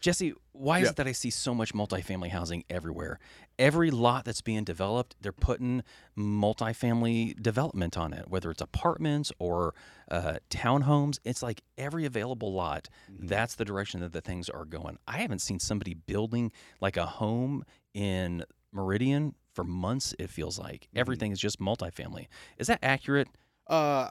[0.02, 0.90] Jesse, why is Yeah.
[0.92, 3.20] it that I see so much multifamily housing everywhere?
[3.60, 5.84] Every lot that's being developed, they're putting
[6.18, 9.74] multifamily development on it, whether it's apartments or
[10.10, 11.20] uh, townhomes.
[11.24, 13.28] It's like every available lot, Mm-hmm.
[13.28, 14.98] that's the direction that the things are going.
[15.08, 20.82] I haven't seen somebody building like a home in Meridian for months, it feels like.
[20.82, 21.00] Mm-hmm.
[21.00, 22.28] Everything is just multifamily.
[22.58, 23.28] Is that accurate?
[23.68, 24.10] Uh,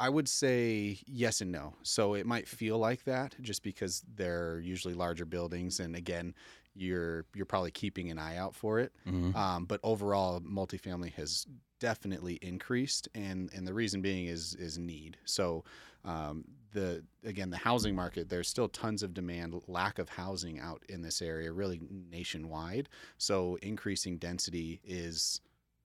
[0.00, 1.74] I would say yes and no.
[1.82, 6.34] So it might feel like that just because they're usually larger buildings, and again,
[6.74, 8.92] you're you're probably keeping an eye out for it.
[9.06, 9.34] Mhm.
[9.34, 11.46] Um, but overall, multifamily has
[11.80, 15.16] definitely increased, and and the reason being is is need.
[15.24, 15.64] So
[16.04, 20.82] um, the again the housing market, there's still tons of demand, lack of housing out
[20.88, 22.88] in this area, really nationwide.
[23.18, 25.40] So increasing density is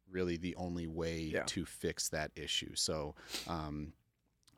[0.09, 1.43] really the only way Yeah.
[1.47, 2.75] to fix that issue.
[2.75, 3.15] So.
[3.47, 3.93] Um,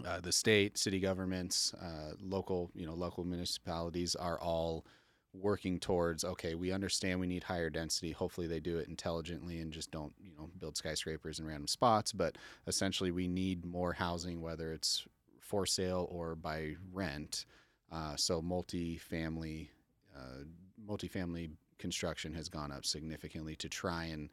[0.05, 4.85] uh, the state, city governments, uh, local, you know, local municipalities are all
[5.33, 9.73] working towards okay we understand we need higher density hopefully they do it intelligently and
[9.73, 14.39] just don't you know build skyscrapers in random spots but essentially we need more housing
[14.41, 15.05] whether it's
[15.45, 17.45] for sale or by rent
[17.91, 19.69] uh, so multi-family
[20.15, 20.43] uh,
[20.89, 24.29] multifamily construction has gone up significantly to try and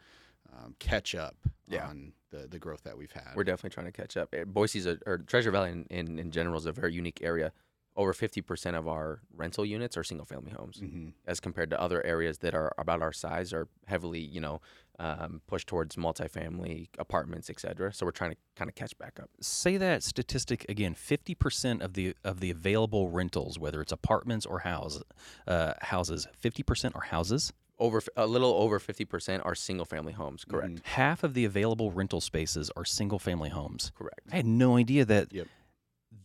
[0.53, 1.37] um, catch up
[1.69, 1.87] Yeah.
[1.89, 4.35] on the, the growth that we've had We're definitely trying to catch up.
[4.35, 7.53] Eh, Boise's a, or Treasure Valley in, in, in general is a very unique area.
[7.95, 12.05] Over 50% of our rental units are single family homes hmm as compared to other
[12.05, 14.61] areas that are about our size are heavily, you know,
[14.99, 17.93] um, pushed towards multifamily apartments, et cetera.
[17.93, 19.29] So we're trying to kind of catch back up.
[19.41, 24.61] say that statistic again 50% of the of the available rentals whether it's apartments or
[24.61, 25.03] house
[25.47, 30.77] uh, houses 50% are houses Over a little over 50% are single family homes, correct?
[30.77, 30.87] Mhm.
[30.87, 34.21] half of the available rental spaces are single family homes Correct.
[34.33, 35.47] i had no idea that Yep.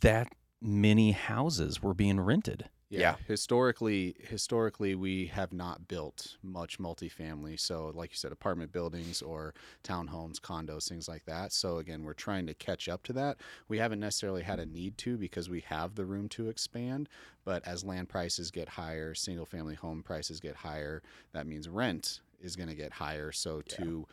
[0.02, 0.28] that
[0.62, 3.16] many houses were being rented Yeah.
[3.28, 7.60] Historically, historically, we have not built much multifamily.
[7.60, 11.52] So, like you said, apartment buildings or townhomes, condos, things like that.
[11.52, 13.38] So, again, we're trying to catch up to that.
[13.68, 17.10] We haven't necessarily had a need to because we have the room to expand.
[17.44, 22.22] But as land prices get higher, single family home prices get higher, that means rent
[22.42, 23.34] is going to get higher.
[23.34, 24.08] So, to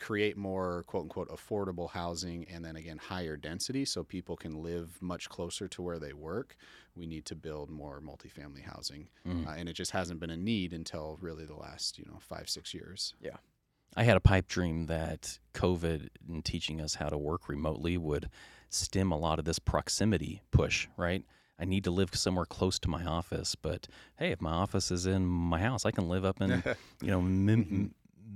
[0.00, 4.96] create more quote unquote affordable housing and then again higher density so people can live
[5.00, 6.56] much closer to where they work
[6.96, 9.46] we need to build more multifamily housing Mm.
[9.46, 12.48] uh, and it just hasn't been a need until really the last you know five
[12.48, 13.36] six years yeah
[13.96, 18.30] I had a pipe dream that COVID and teaching us how to work remotely would
[18.68, 21.24] stem a lot of this proximity push, right?
[21.58, 25.06] I need to live somewhere close to my office, but hey, if my office is
[25.06, 26.62] in my house, I can live up in,
[27.02, 27.90] you know, Mhm.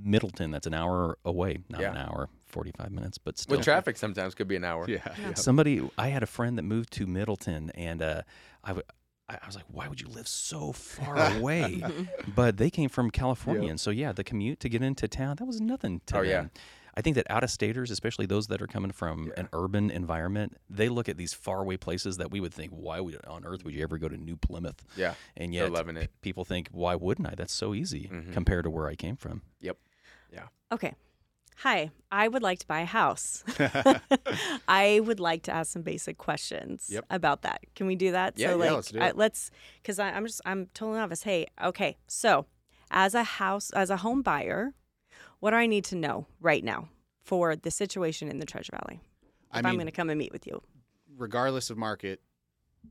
[0.04, 0.50] Middleton.
[0.50, 3.56] That's an hour away, not an hour, 45 minutes, but still.
[3.56, 4.84] With traffic, sometimes could be an hour.
[4.88, 5.14] yeah, Yeah.
[5.28, 5.34] yeah.
[5.34, 8.22] Somebody, I had a friend that moved to Middleton, and uh,
[8.62, 8.84] I, w-
[9.28, 11.82] I I was like, why would you live so far away?
[12.34, 13.70] but they came from California, Yep.
[13.70, 16.46] and so yeah, the commute to get into town that was nothing to Oh, yeah.
[16.96, 20.56] I think that out of staters, especially those that are coming from an urban environment,
[20.70, 23.74] they look at these faraway places that we would think, why would on earth would
[23.74, 24.84] you ever go to New Plymouth?
[24.96, 25.14] Yeah.
[25.36, 26.12] And They're yet, loving it.
[26.22, 27.34] people think, why wouldn't I?
[27.34, 28.32] That's so easy Mhm.
[28.32, 29.42] compared to where I came from.
[30.72, 30.94] Okay.
[31.58, 33.44] Hi, I would like to buy a house.
[34.68, 37.04] I would like to ask some basic questions Yep.
[37.10, 37.60] about that.
[37.76, 38.34] Can we do that?
[38.36, 39.16] Yeah, so yeah, like let's do I- it.
[39.16, 39.50] let's
[39.84, 41.22] cuz I'm just I'm totally novice.
[41.22, 41.96] Hey, okay.
[42.08, 42.46] So,
[42.90, 44.74] as a house as a home buyer,
[45.40, 46.88] what do I need to know right now
[47.22, 49.00] for the situation in the Treasure Valley?
[49.52, 50.60] I If I'm going to come and meet with you.
[51.16, 52.20] regardless of market,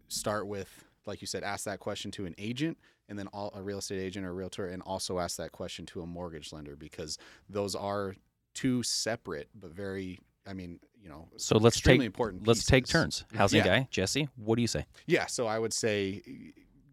[0.07, 2.77] start with, like you said, ask that question to an agent
[3.09, 6.01] and then all, a real estate agent or realtor, and also ask that question to
[6.01, 7.17] a mortgage lender because
[7.49, 8.15] those are
[8.53, 12.47] two separate but very, I mean, you know, So let's take important.
[12.47, 13.25] let's take turns.
[13.33, 13.79] Housing Yeah.
[13.79, 14.85] guy, Jesse, what do you say?
[15.05, 16.21] Yeah, so I would say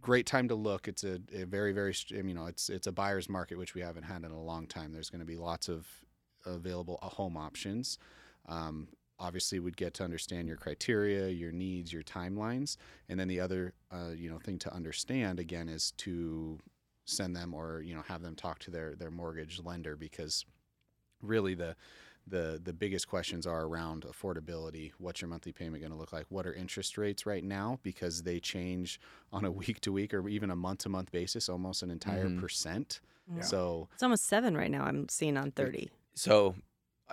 [0.01, 0.89] great time to look.
[0.89, 4.05] It's a, a very very you know it's it's a buyer's market which we haven't
[4.05, 4.93] had in a long time.
[4.93, 5.87] There's going to be lots of
[6.47, 7.99] available uh, home options.
[8.49, 8.89] Um,
[9.21, 12.77] obviously, we'd get to understand your criteria, your needs, your timelines,
[13.09, 16.59] and then the other uh, you know thing to understand again is to
[17.05, 20.45] send them or you know have them talk to their their mortgage lender because
[21.23, 21.77] really the
[22.27, 24.93] the the biggest questions are around affordability.
[24.99, 26.27] What's your monthly payment going to look like?
[26.29, 27.79] What are interest rates right now?
[27.83, 29.01] Because they change
[29.33, 32.29] on a week to week or even a month to month basis, almost an entire
[32.29, 32.39] Mhm.
[32.41, 33.01] percent.
[33.35, 33.43] Yeah.
[33.43, 34.85] So It's almost 7 right now.
[34.85, 35.89] I'm seeing on 30.
[36.15, 36.57] So,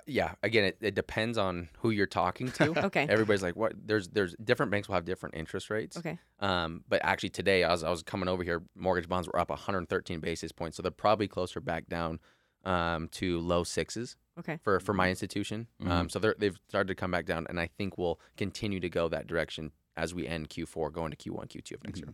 [0.06, 2.74] yeah, again, it, it depends on who you're talking to.
[2.88, 3.06] Okay.
[3.10, 3.74] Everybody's like, what?
[3.86, 5.98] There's there's different banks will have different interest rates.
[5.98, 6.20] Okay.
[6.40, 8.62] Um, but actually today, I was I was coming over here.
[8.76, 12.20] Mortgage bonds were up 113 basis points, so they're probably closer back down
[12.66, 14.60] um, to low sixes Okay.
[14.64, 15.68] for for my institution.
[15.82, 15.90] Mhm.
[15.90, 18.90] Um, so they're, they've started to come back down, and I think we'll continue to
[18.90, 22.14] go that direction as we end Q4, going to Q1, Q2 of next year.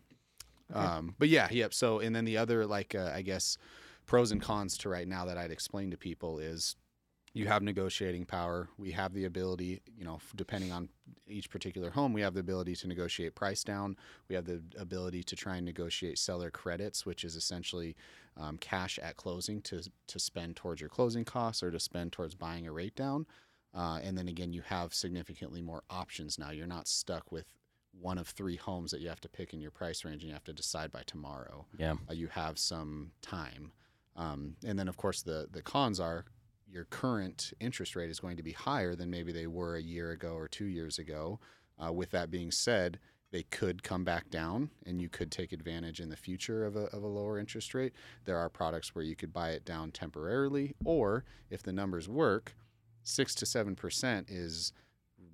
[0.72, 0.80] Okay.
[0.80, 1.74] Um, but yeah, yep.
[1.74, 3.58] So and then the other like uh, I guess
[4.06, 6.76] pros and cons to right now that I'd explain to people is
[7.34, 8.70] you have negotiating power.
[8.78, 10.90] We have the ability, you know, depending on
[11.28, 13.98] each particular home, we have the ability to negotiate price down.
[14.30, 17.96] We have the ability to try and negotiate seller credits, which is essentially
[18.38, 22.36] um, cash at closing to to spend towards your closing costs or to spend towards
[22.36, 23.26] buying a rate down.
[23.76, 26.52] Uh, and then again, you have significantly more options now.
[26.52, 27.52] You're not stuck with
[28.00, 30.34] one of three homes that you have to pick in your price range and you
[30.34, 31.66] have to decide by tomorrow.
[31.78, 31.96] Yeah.
[32.10, 33.72] Uh, you have some time.
[34.16, 36.26] Um, and then, of course, the, the cons are
[36.74, 40.12] your current interest rate is going to be higher than maybe they were a year
[40.12, 41.40] ago or two years ago.
[41.84, 43.00] Uh, with that being said,
[43.32, 46.86] they could come back down and you could take advantage in the future of a,
[46.96, 47.94] of a lower interest rate.
[48.26, 52.56] There are products where you could buy it down temporarily, or if the numbers work,
[53.04, 54.74] six to seven percent is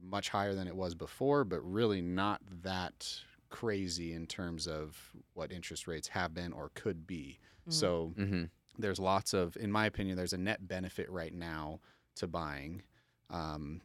[0.02, 3.08] much higher than it was before, but really not that
[3.50, 7.40] crazy in terms of what interest rates have been or could be.
[7.68, 7.74] Mhm.
[7.74, 8.44] So Mm-hmm.
[8.80, 11.80] There's lots of, in my opinion, there's a net benefit right now
[12.16, 12.82] to buying.
[13.30, 13.82] Um,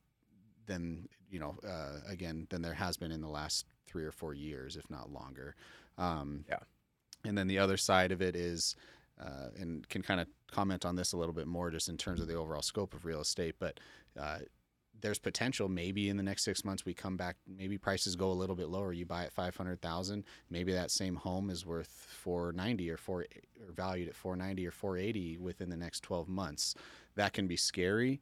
[0.66, 4.32] than you know, uh, again, than there has been in the last three or four
[4.32, 5.54] years, if not longer.
[5.98, 6.60] Um, Yeah.
[7.26, 8.76] And then the other side of it is,
[9.20, 12.20] uh, and can kind of comment on this a little bit more, just in terms
[12.20, 13.80] of the overall scope of real estate, but.
[14.18, 14.38] Uh,
[15.00, 18.32] there's potential maybe in the next six months we come back maybe prices go a
[18.32, 22.96] little bit lower you buy at 500000 maybe that same home is worth 490 or
[22.96, 23.26] 4 or
[23.72, 26.74] valued at 490 or 480 within the next 12 months
[27.16, 28.20] that can be scary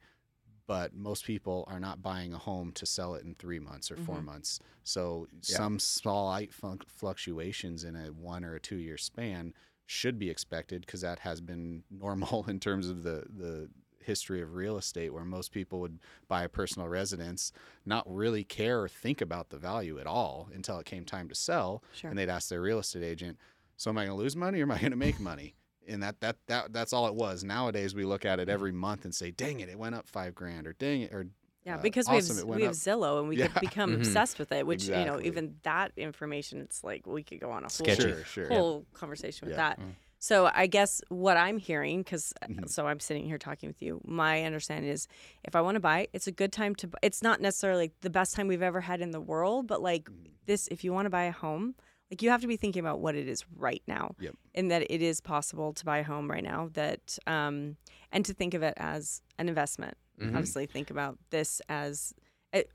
[0.67, 3.97] but most people are not buying a home to sell it in three months or
[3.97, 4.25] 4 Mhm.
[4.25, 5.69] months so Yeah.
[5.69, 6.53] some slight
[6.87, 9.55] fluctuations in a one or a two year span
[9.87, 13.69] should be expected because that has been normal in terms of the the
[14.05, 17.53] history of real estate where most people would buy a personal residence,
[17.87, 21.35] not really care or think about the value at all until it came time to
[21.35, 22.11] sell, Sure.
[22.11, 23.39] and they'd ask their real estate agent,
[23.77, 25.55] "So am I going to lose money or am I going to make money?"
[25.89, 27.43] And that that that that's all it was.
[27.43, 30.33] Nowadays we look at it every month and say, "Dang it, it went up five
[30.33, 31.27] grand," or "Dang it," or
[31.65, 32.77] Yeah, uh, because awesome, we have we have up.
[32.77, 33.49] Zillow and we Yeah.
[33.49, 33.97] could become Mhm.
[33.97, 34.65] obsessed with it.
[34.65, 38.25] Which you know, even that information, it's like we could go on a whole, Sure,
[38.25, 38.47] sure.
[38.49, 39.71] whole conversation with Yeah.
[39.71, 39.81] that.
[39.81, 39.95] Mm.
[40.23, 42.69] So I guess what I'm hearing, because Mhm.
[42.69, 45.09] so I'm sitting here talking with you, my understanding is
[45.43, 46.89] if I want to buy, it's a good time to.
[47.03, 50.31] It's not necessarily the best time we've ever had in the world, but like Mhm.
[50.47, 51.75] this, if you want to buy a home,
[52.09, 54.37] like you have to be thinking about what it is right now, Yep.
[54.55, 56.69] and that it is possible to buy a home right now.
[56.75, 57.77] That um,
[58.13, 59.97] and to think of it as an investment.
[60.21, 60.37] Mhm.
[60.37, 62.15] Obviously, think about this as.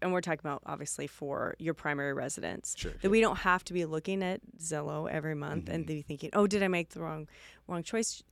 [0.01, 2.93] And we're talking about obviously for your primary residence Sure.
[3.01, 5.87] that we don't have to be looking at Zillow every month and Mhm.
[5.87, 7.27] be thinking, "Oh, did I make the wrong
[7.67, 8.23] wrong choice?"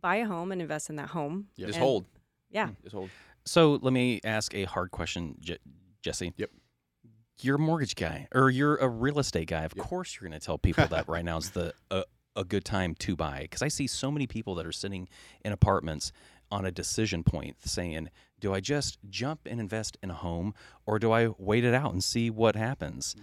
[0.00, 1.48] Buy a home and invest in that home.
[1.56, 1.66] Yep.
[1.68, 2.06] Just And- hold.
[2.50, 2.70] Yeah.
[2.82, 3.10] Just hold.
[3.44, 5.58] So let me ask a hard question, Je-
[6.02, 6.32] Jesse.
[6.36, 6.50] Yep.
[7.42, 9.64] You're a mortgage guy, or you're a real estate guy.
[9.64, 9.84] Of Yep.
[9.86, 12.94] course, you're going to tell people that right now is the a, a good time
[12.94, 13.40] to buy.
[13.42, 15.08] Because I see so many people that are sitting
[15.44, 16.12] in apartments
[16.50, 20.54] on a decision point, saying, "Do I just jump and invest in a home,
[20.86, 23.14] or do I wait it out and see what happens?"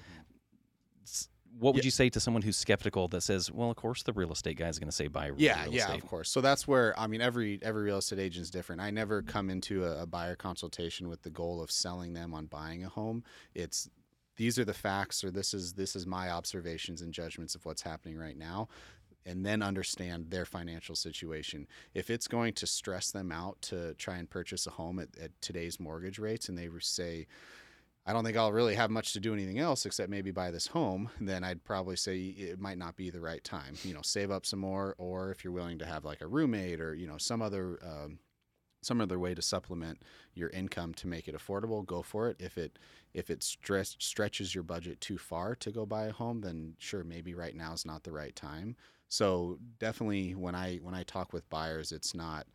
[1.03, 1.88] S- What would Yeah.
[1.88, 4.69] you say to someone who's skeptical that says, "Well, of course, the real estate guy
[4.69, 6.03] is going to say buy real yeah yeah estate"?
[6.03, 8.89] of course so that's where i mean every every real estate agent is different i
[8.89, 12.84] never come into a, a buyer consultation with the goal of selling them on buying
[12.84, 13.88] a home it's
[14.36, 17.84] these are the facts or this is this is my observations and judgments of what's
[17.84, 18.67] happening right now
[19.26, 24.17] and then understand their financial situation if it's going to stress them out to try
[24.17, 27.28] and purchase a home at, at today's mortgage rates and they say
[28.05, 30.67] I don't think I'll really have much to do anything else except maybe buy this
[30.67, 33.76] home, then I'd probably say it might not be the right time.
[33.84, 36.82] You know, save up some more, or if you're willing to have like a roommate
[36.82, 38.19] or you know some other um,
[38.82, 40.01] some other way to supplement
[40.34, 42.36] your income to make it affordable, go for it.
[42.39, 42.78] If it
[43.13, 47.03] if it stress, stretches your budget too far to go buy a home, then sure,
[47.03, 48.76] maybe right now is not the right time.
[49.14, 52.47] So definitely, when I when I talk with buyers, it's not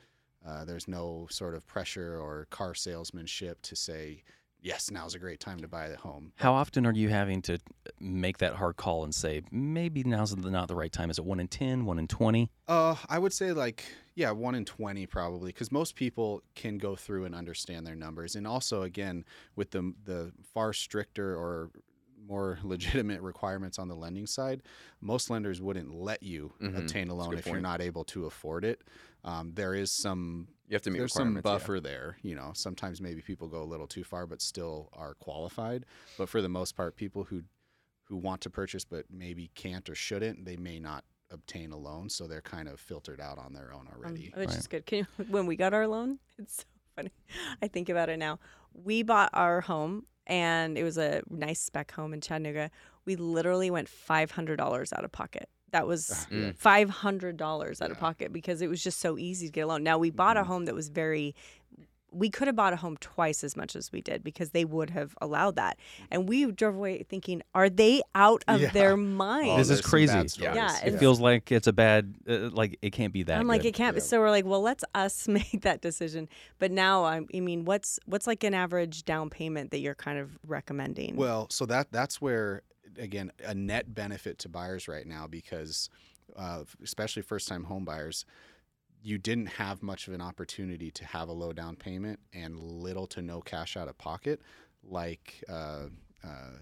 [0.44, 4.24] uh, there's no sort of pressure or car salesmanship to say
[4.60, 6.32] yes, now's a great time to buy the home.
[6.34, 7.60] How often are you having to
[8.00, 11.10] make that hard call and say maybe now's not the right time?
[11.10, 12.50] Is it one in ten, one in twenty?
[12.66, 13.84] Uh, I would say like
[14.16, 18.34] yeah, one in twenty probably, because most people can go through and understand their numbers,
[18.34, 21.70] and also again with the the far stricter or
[22.28, 24.62] more legitimate requirements on the lending side,
[25.00, 26.76] most lenders wouldn't let you Mhm.
[26.78, 28.82] obtain a That's a loan good if you're not able to afford it.
[29.24, 31.52] Um, there is some You have to meet there's some requirements, yeah.
[31.54, 32.18] buffer there.
[32.22, 35.86] You know, sometimes maybe people go a little too far, but still are qualified.
[36.18, 37.42] But for the most part, people who
[38.04, 42.08] who want to purchase but maybe can't or shouldn't, they may not obtain a loan,
[42.08, 44.32] so they're kind of filtered out on their own Um, already.
[44.34, 44.58] which Right.
[44.58, 44.86] is good.
[44.86, 46.64] Can you, when we got our loan, it's so
[46.96, 47.10] funny.
[47.60, 48.38] I think about it now.
[48.72, 52.70] We bought our home, and it was a nice spec home in Chattanooga.
[53.04, 55.48] We literally went five hundred dollars out of pocket.
[55.70, 56.56] That was Mm.
[56.56, 59.66] five hundred dollars out of pocket because it was just so easy to get a
[59.66, 59.82] loan.
[59.82, 60.46] Now we bought a Mhm.
[60.46, 61.34] home that was very.
[62.18, 64.90] We could have bought a home twice as much as we did because they would
[64.90, 65.78] have allowed that,
[66.10, 68.70] and we drove away thinking, "Are they out of Yeah.
[68.70, 70.12] their Oh, mind?" This is crazy.
[70.12, 70.54] bad stories.
[70.54, 73.38] Yeah, It feels like it's a bad, uh, like it can't be that.
[73.38, 74.00] I'm like it can't be.
[74.00, 74.06] Yeah.
[74.06, 76.28] So we're like, well, let's us make that decision.
[76.58, 80.18] But now, I'm, I mean, what's what's like an average down payment that you're kind
[80.18, 81.16] of recommending?
[81.16, 82.62] Well, so that that's where
[82.98, 85.88] again a net benefit to buyers right now because
[86.36, 88.24] uh, especially first time home buyers
[89.02, 93.06] you didn't have much of an opportunity to have a low down payment and little
[93.06, 94.40] to no cash out of pocket
[94.82, 95.86] like uh,
[96.24, 96.58] uh,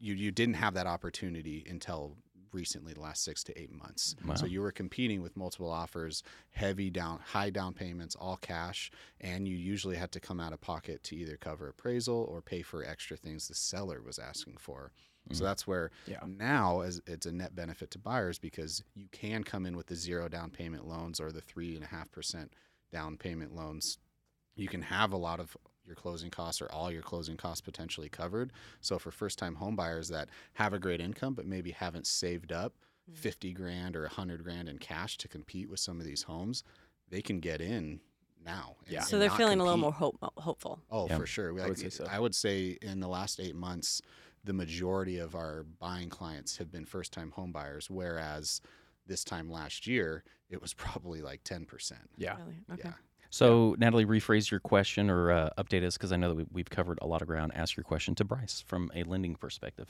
[0.00, 2.16] you you didn't have that opportunity until
[2.52, 4.34] recently the last six to eight months Wow.
[4.36, 9.48] so you were competing with multiple offers heavy down high down payments all cash and
[9.48, 12.84] you usually had to come out of pocket to either cover appraisal or pay for
[12.84, 14.92] extra things the seller was asking for
[15.32, 15.46] so Mhm.
[15.46, 16.20] that's where Yeah.
[16.26, 19.94] now as it's a net benefit to buyers because you can come in with the
[19.96, 22.52] zero down payment loans or the three and a half percent
[22.92, 23.98] down payment loans
[24.54, 25.56] you can have a lot of
[25.86, 29.76] your closing costs or all your closing costs potentially covered so for first time home
[29.76, 32.74] buyers that have a great income but maybe haven't saved up
[33.10, 33.16] Mhm.
[33.16, 36.62] 50 grand or 100 grand in cash to compete with some of these homes
[37.08, 38.00] they can get in
[38.42, 39.00] now and- Yeah.
[39.02, 40.82] so they're not feeling a little more hope, hopeful.
[40.90, 41.16] Oh, Yeah.
[41.18, 41.58] for sure.
[41.62, 42.04] I would say so.
[42.04, 44.02] I would say in the last eight months,
[44.44, 48.60] the majority of our buying clients have been first time home buyers, whereas
[49.06, 51.92] this time last year, it was probably like 10%.
[52.16, 52.36] Yeah.
[52.36, 52.56] Really?
[52.72, 52.82] Okay.
[52.88, 52.92] Yeah.
[53.30, 56.70] So, Natalie, rephrase your question or uh, update us because I know that we, we've
[56.70, 57.50] covered a lot of ground.
[57.56, 59.88] Ask your question to Bryce from a lending perspective.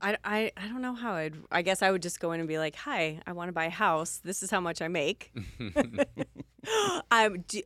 [0.00, 1.34] I, I, I don't know how I'd.
[1.50, 3.66] I guess I would just go in and be like, "Hi, I want to buy
[3.66, 4.20] a house.
[4.22, 5.32] This is how much I make."
[7.10, 7.62] um, do,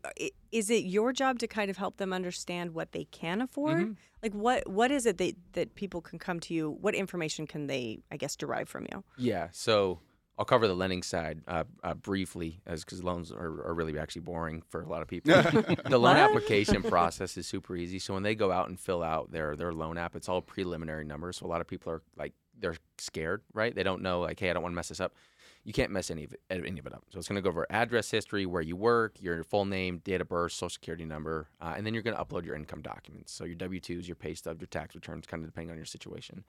[0.53, 3.79] is it your job to kind of help them understand what they can afford?
[3.79, 3.93] Mm-hmm.
[4.23, 6.77] Like what what is it that that people can come to you?
[6.81, 9.03] What information can they, I guess, derive from you?
[9.17, 9.49] Yeah.
[9.53, 10.01] So
[10.41, 14.23] I'll cover the lending side uh, uh, briefly, as because loans are, are really actually
[14.23, 15.35] boring for a lot of people.
[15.43, 16.17] the loan What?
[16.17, 17.99] application process is super easy.
[17.99, 21.05] So when they go out and fill out their their loan app, it's all preliminary
[21.05, 21.37] numbers.
[21.37, 23.75] So a lot of people are like they're scared, right?
[23.75, 25.15] They don't know like, hey, I don't want to mess this up.
[25.63, 27.05] You can't mess any of it any of it up.
[27.11, 30.23] So it's going to go over address history, where you work, your full name, date
[30.23, 33.31] of birth, social security number, uh, and then you're going to upload your income documents.
[33.31, 35.85] So your W twos, your pay stubs, your tax returns, kind of depending on your
[35.85, 36.45] situation.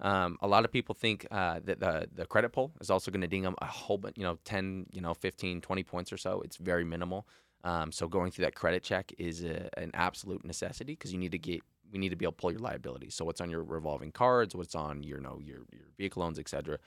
[0.00, 3.20] Um, a lot of people think uh, that the, the credit pull is also going
[3.20, 6.16] to ding them a whole bunch, you know, 10, you know, 15, 20 points or
[6.16, 6.40] so.
[6.42, 7.26] It's very minimal.
[7.64, 11.32] Um, so going through that credit check is a, an absolute necessity because you need
[11.32, 11.60] to get,
[11.92, 13.14] we need to be able to pull your liabilities.
[13.14, 16.38] So what's on your revolving cards, what's on your, you know, your, your vehicle loans,
[16.38, 16.78] et cetera.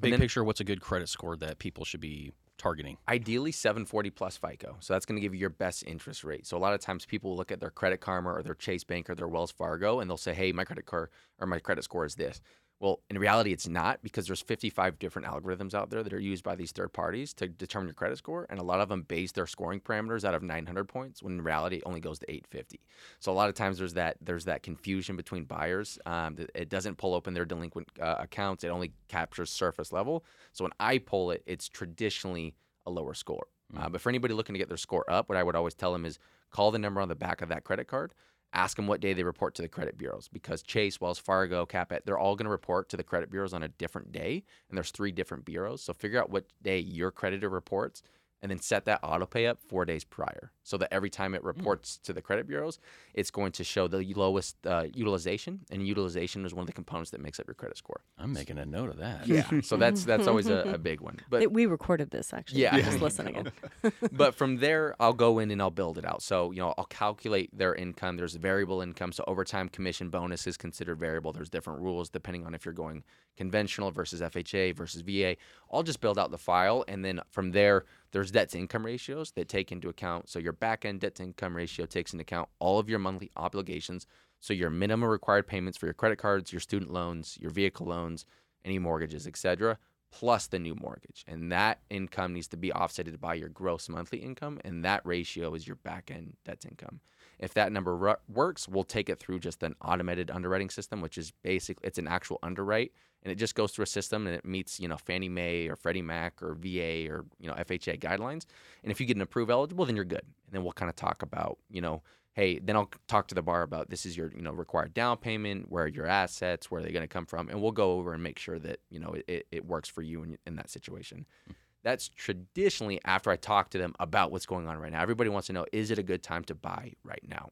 [0.00, 2.98] Big then- picture, what's a good credit score that people should be targeting?
[3.08, 4.76] Ideally, 740 plus FICO.
[4.80, 6.46] So that's going to give you your best interest rate.
[6.46, 9.08] So a lot of times people look at their Credit Karma or their Chase Bank
[9.08, 12.04] or their Wells Fargo and they'll say, "Hey, my credit card or my credit score
[12.04, 12.40] is this."
[12.80, 16.44] Well, in reality, it's not because there's 55 different algorithms out there that are used
[16.44, 19.32] by these third parties to determine your credit score, and a lot of them base
[19.32, 22.80] their scoring parameters out of 900 points, when in reality it only goes to 850.
[23.18, 25.98] So a lot of times there's that there's that confusion between buyers.
[26.06, 30.24] Um, it doesn't pull open their delinquent uh, accounts; it only captures surface level.
[30.52, 32.54] So when I pull it, it's traditionally
[32.86, 33.48] a lower score.
[33.76, 35.92] Uh, but for anybody looking to get their score up, what I would always tell
[35.92, 36.18] them is
[36.50, 38.14] call the number on the back of that credit card.
[38.52, 42.04] Ask them what day they report to the credit bureaus because Chase, Wells Fargo, Capet,
[42.04, 44.42] they're all going to report to the credit bureaus on a different day.
[44.68, 45.82] And there's three different bureaus.
[45.82, 48.02] So figure out what day your creditor reports
[48.42, 51.42] and then set that auto pay up four days prior so that every time it
[51.42, 52.78] reports to the credit bureaus,
[53.14, 55.60] it's going to show the lowest uh, utilization.
[55.70, 58.02] And utilization is one of the components that makes up your credit score.
[58.18, 59.26] I'm making a note of that.
[59.26, 59.60] Yeah.
[59.62, 61.18] so that's that's always a, a big one.
[61.30, 62.62] But That we recorded this actually.
[62.62, 62.78] Yeah.
[62.80, 63.36] Just listening.
[63.36, 63.52] again.
[64.12, 66.22] but from there, I'll go in and I'll build it out.
[66.22, 68.16] So, you know, I'll calculate their income.
[68.16, 69.12] There's variable income.
[69.12, 71.32] So, overtime commission bonus is considered variable.
[71.32, 73.04] There's different rules depending on if you're going
[73.38, 75.36] conventional versus FHA versus VA.
[75.72, 76.84] I'll just build out the file.
[76.88, 80.28] And then from there, there's debt to income ratios that take into account.
[80.28, 83.30] So, your back end debt to income ratio takes into account all of your monthly
[83.36, 84.06] obligations.
[84.40, 88.24] So, your minimum required payments for your credit cards, your student loans, your vehicle loans,
[88.64, 89.78] any mortgages, etc
[90.10, 91.24] plus the new mortgage.
[91.26, 94.60] And that income needs to be offsetted by your gross monthly income.
[94.64, 97.00] And that ratio is your back end debt to income.
[97.38, 101.18] If that number ru- works, we'll take it through just an automated underwriting system, which
[101.18, 104.44] is basically it's an actual underwrite, and it just goes through a system and it
[104.44, 108.44] meets you know Fannie Mae or Freddie Mac or VA or you know FHA guidelines.
[108.82, 110.22] And if you get an approved eligible, then you're good.
[110.22, 112.02] And then we'll kind of talk about you know
[112.38, 115.16] hey, then I'll talk to the bar about this is your you know required down
[115.16, 117.92] payment, where are your assets, where are they going to come from, and we'll go
[117.92, 120.70] over and make sure that you know it, it, works for you in, in that
[120.70, 121.26] situation.
[121.46, 121.52] Hmm.
[121.88, 125.00] That's traditionally after I talk to them about what's going on right now.
[125.00, 127.48] Everybody wants to know is it a good time to buy right now?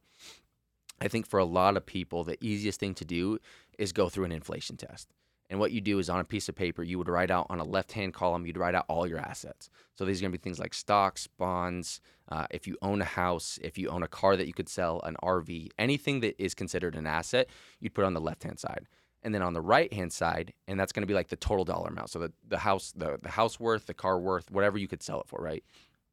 [1.01, 3.39] I think for a lot of people, the easiest thing to do
[3.79, 5.11] is go through an inflation test.
[5.49, 7.59] And what you do is on a piece of paper, you would write out on
[7.59, 9.71] a left hand column, you'd write out all your assets.
[9.95, 13.05] So these are going to be things like stocks, bonds, uh, if you own a
[13.05, 16.53] house, if you own a car that you could sell, an RV, anything that is
[16.53, 18.85] considered an asset, you'd put on the left hand side.
[19.27, 21.65] And then on the right hand side, and that's going to be like the total
[21.65, 22.11] dollar amount.
[22.11, 25.19] So the, the house, the, the house worth, the car worth, whatever you could sell
[25.19, 25.65] it for, right?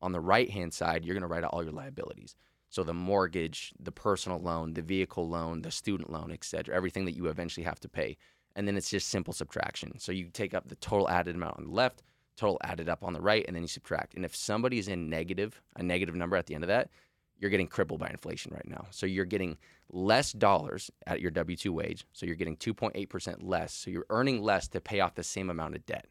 [0.03, 2.35] On the right hand side, you're going to write out all your liabilities.
[2.71, 7.05] So the mortgage, the personal loan, the vehicle loan, the student loan, et cetera, everything
[7.05, 8.17] that you eventually have to pay.
[8.57, 10.01] And then it's just simple subtraction.
[10.01, 12.03] So you take up the total added amount on the left,
[12.37, 14.15] total added up on the right, and then you subtract.
[14.15, 16.91] And if somebody is in negative, a negative number at the end of that,
[17.39, 18.87] you're getting crippled by inflation right now.
[18.91, 19.59] So you're getting
[19.91, 22.07] less dollars at your W 2 wage.
[22.13, 23.73] So you're getting 2.8% less.
[23.75, 26.07] So you're earning less to pay off the same amount of debt.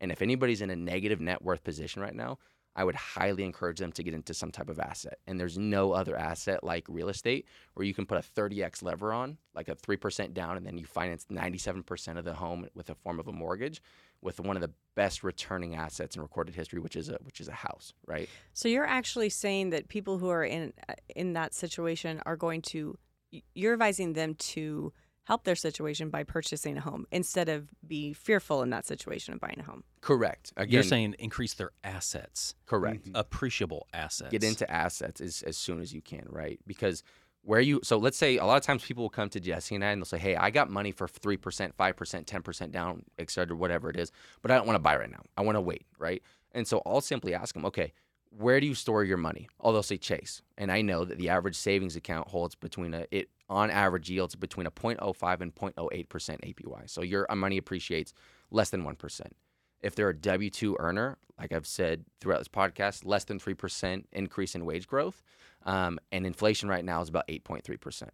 [0.00, 2.38] And if anybody's in a negative net worth position right now,
[2.76, 5.18] I would highly encourage them to get into some type of asset.
[5.26, 9.12] And there's no other asset like real estate where you can put a 30x lever
[9.12, 12.94] on, like a 3% down, and then you finance 97% of the home with a
[12.94, 13.82] form of a mortgage
[14.22, 17.48] with one of the best returning assets in recorded history, which is a which is
[17.48, 18.28] a house, right?
[18.52, 22.62] So you're actually saying that people who are in uh, in that situation are going
[22.62, 22.98] to
[23.54, 24.92] you're advising them to
[25.28, 29.40] help their situation by purchasing a home instead of be fearful in that situation of
[29.40, 29.84] buying a home.
[30.00, 30.54] Correct.
[30.56, 33.08] Again, You're saying increase their assets, correct.
[33.14, 34.30] appreciable assets.
[34.30, 36.58] Get into assets as, as soon as you can, right?
[36.66, 37.02] Because
[37.48, 39.82] where you so let's say a lot of times people will come to Jesse and
[39.82, 42.72] I and they'll say, Hey, I got money for three percent, five percent, ten percent
[42.72, 45.22] down, et cetera, whatever it is, but I don't want to buy right now.
[45.34, 46.22] I want to wait, right?
[46.52, 47.94] And so I'll simply ask them, okay,
[48.36, 49.48] where do you store your money?
[49.62, 50.42] Oh, they'll say Chase.
[50.58, 54.36] And I know that the average savings account holds between a it on average yields
[54.36, 56.90] between a 0.05 and 0.08% APY.
[56.90, 58.12] So your uh, money appreciates
[58.50, 59.20] less than 1%.
[59.80, 63.54] If they're a W two earner, like I've said throughout this podcast, less than three
[63.54, 65.22] percent increase in wage growth,
[65.64, 68.12] um, and inflation right now is about eight point three percent.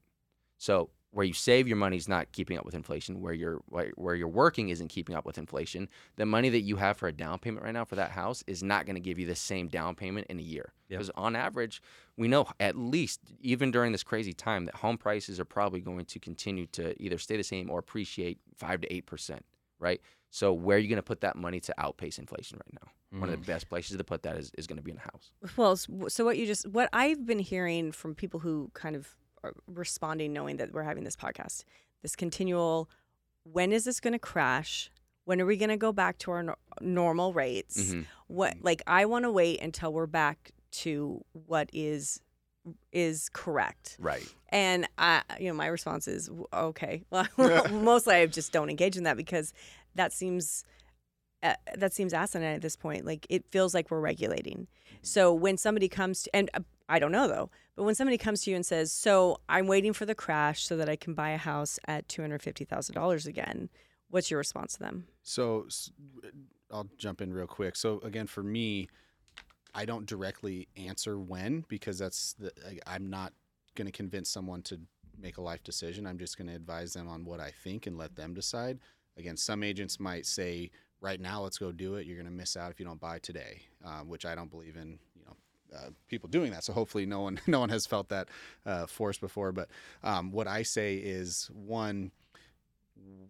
[0.58, 3.20] So where you save your money is not keeping up with inflation.
[3.20, 5.88] Where you're where you're working isn't keeping up with inflation.
[6.16, 8.64] The money that you have for a down payment right now for that house is
[8.64, 10.72] not going to give you the same down payment in a year.
[10.88, 10.98] Yep.
[10.98, 11.80] Because on average,
[12.16, 16.04] we know at least even during this crazy time that home prices are probably going
[16.04, 19.44] to continue to either stay the same or appreciate five to eight percent.
[19.78, 20.00] Right.
[20.34, 23.20] So where are you going to put that money to outpace inflation right now?
[23.20, 25.00] One of the best places to put that is, is going to be in a
[25.00, 25.30] house.
[25.56, 29.14] Well, so what you just what I've been hearing from people who kind of
[29.44, 31.62] are responding, knowing that we're having this podcast,
[32.02, 32.90] this continual,
[33.44, 34.90] when is this going to crash?
[35.24, 37.92] When are we going to go back to our no- normal rates?
[37.92, 38.06] Mhm.
[38.26, 40.50] What like I want to wait until we're back
[40.82, 42.20] to what is
[42.92, 43.96] is correct.
[44.00, 44.26] Right.
[44.48, 47.04] And I, you know, my response is okay.
[47.10, 47.28] Well,
[47.70, 49.52] mostly I just don't engage in that because
[49.94, 50.64] that seems
[51.42, 53.04] uh, that seems asinine at this point.
[53.04, 54.66] Like it feels like we're regulating.
[55.02, 58.42] So when somebody comes to, and uh, I don't know though, but when somebody comes
[58.42, 61.30] to you and says, "So I'm waiting for the crash so that I can buy
[61.30, 63.68] a house at two hundred fifty thousand dollars again,"
[64.10, 65.06] what's your response to them?
[65.22, 65.66] So
[66.70, 67.76] I'll jump in real quick.
[67.76, 68.88] So again, for me,
[69.74, 73.32] I don't directly answer when because that's the I, I'm not
[73.74, 74.80] going to convince someone to
[75.20, 76.06] make a life decision.
[76.06, 78.78] I'm just going to advise them on what I think and let them decide.
[79.16, 82.06] Again, some agents might say, "Right now, let's go do it.
[82.06, 84.76] You're going to miss out if you don't buy today," um, which I don't believe
[84.76, 84.98] in.
[85.14, 85.36] You know.
[85.74, 88.28] Uh, people doing that, so hopefully no one no one has felt that
[88.64, 89.50] uh, force before.
[89.52, 89.68] But
[90.04, 92.12] um, what I say is one,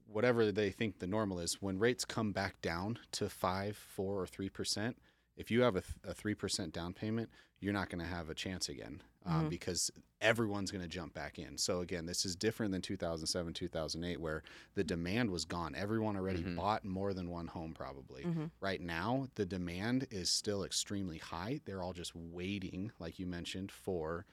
[0.07, 4.27] whatever they think the normal is, when rates come back down to five, four, or
[4.27, 4.99] three percent,
[5.37, 7.31] if you have a, three percent down payment,
[7.61, 9.51] you're not going to have a chance again um, Mhm.
[9.51, 11.57] because everyone's going to jump back in.
[11.57, 14.43] So again, this is different than 2007, 2008, where
[14.75, 15.75] the demand was gone.
[15.75, 16.57] Everyone already Mhm.
[16.57, 18.25] bought more than one home, probably.
[18.25, 18.51] Mhm.
[18.61, 21.61] Right now, the demand is still extremely high.
[21.65, 24.27] They're all just waiting, like you mentioned, for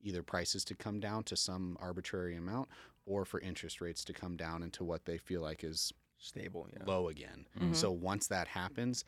[0.00, 2.68] either prices to come down to some arbitrary amount
[3.04, 6.68] or for interest rates to come down into what they feel like is Stable.
[6.72, 6.84] Yeah.
[6.84, 7.46] low again.
[7.56, 7.74] Mhm.
[7.76, 9.04] So once that happens,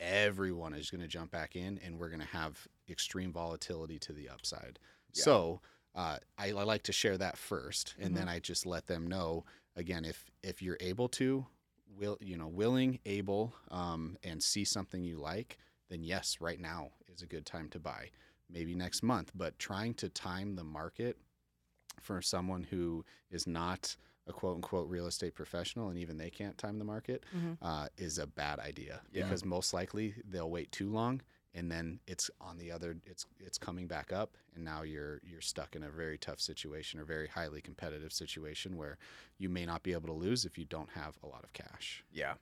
[0.00, 4.12] everyone is going to jump back in and we're going to have extreme volatility to
[4.12, 4.78] the upside.
[5.12, 5.22] Yeah.
[5.22, 5.60] So
[5.94, 9.44] uh, I, I like to share that first, and then I just let them know
[9.76, 11.46] again if if you're able to,
[11.98, 16.90] will you know willing, able, um, and see something you like, then yes, right now
[17.12, 18.10] is a good time to buy.
[18.48, 21.16] Maybe next month, but trying to time the market
[22.00, 23.96] for someone who is not
[24.30, 27.58] a quote unquote real estate professional and even they can't time the market Mhm.
[27.60, 29.24] uh, is a bad idea Yeah.
[29.24, 31.20] because most likely they'll wait too long
[31.52, 35.40] and then it's on the other it's it's coming back up and now you're you're
[35.40, 38.96] stuck in a very tough situation or very highly competitive situation where
[39.36, 42.04] you may not be able to lose if you don't have a lot of cash
[42.12, 42.34] Yeah.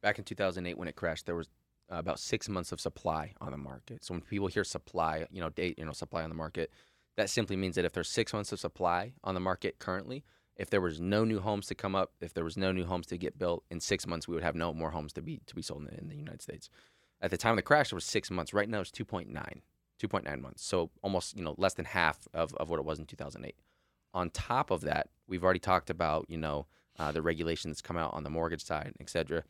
[0.00, 1.48] Back in 2008 when it crashed, there was
[1.90, 4.04] uh, about six months of supply on the market.
[4.04, 6.70] So when people hear supply, you know, date, you know, supply on the market,
[7.16, 10.22] that simply means that if there's six months of supply on the market currently,
[10.58, 13.06] if there was no new homes to come up, if there was no new homes
[13.06, 15.54] to get built in six months, we would have no more homes to be to
[15.54, 16.68] be sold in the, in the United States.
[17.20, 18.52] At the time of the crash, it was six months.
[18.52, 20.64] Right now, it's 2.9, 2.9 months.
[20.64, 23.56] So almost, you know, less than half of, of what it was in 2008.
[24.14, 26.66] On top of that, we've already talked about, you know,
[26.98, 29.42] uh, the regulation that's come out on the mortgage side, et cetera.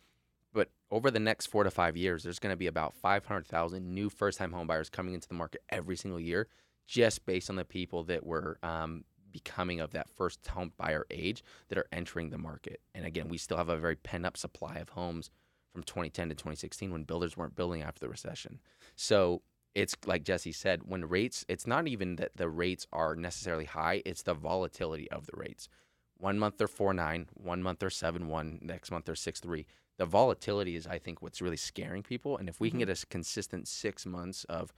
[0.52, 4.08] But over the next four to five years, there's going to be about 500,000 new
[4.08, 6.48] first-time home buyers coming into the market every single year,
[6.86, 9.04] just based on the people that were um,
[9.38, 12.80] becoming of that first home buyer age that are entering the market.
[12.94, 15.30] And again, we still have a very pent-up supply of homes
[15.72, 18.58] from 2010 to 2016 when builders weren't building after the recession.
[18.96, 19.42] So
[19.74, 24.02] it's like Jesse said, when rates, it's not even that the rates are necessarily high,
[24.04, 25.68] it's the volatility of the rates.
[26.16, 29.66] One month they're four nine, one month they're seven one, next month they're six three.
[29.98, 32.38] The volatility is, I think, what's really scaring people.
[32.38, 32.88] And if we can mm-hmm.
[32.88, 34.72] get a consistent six months of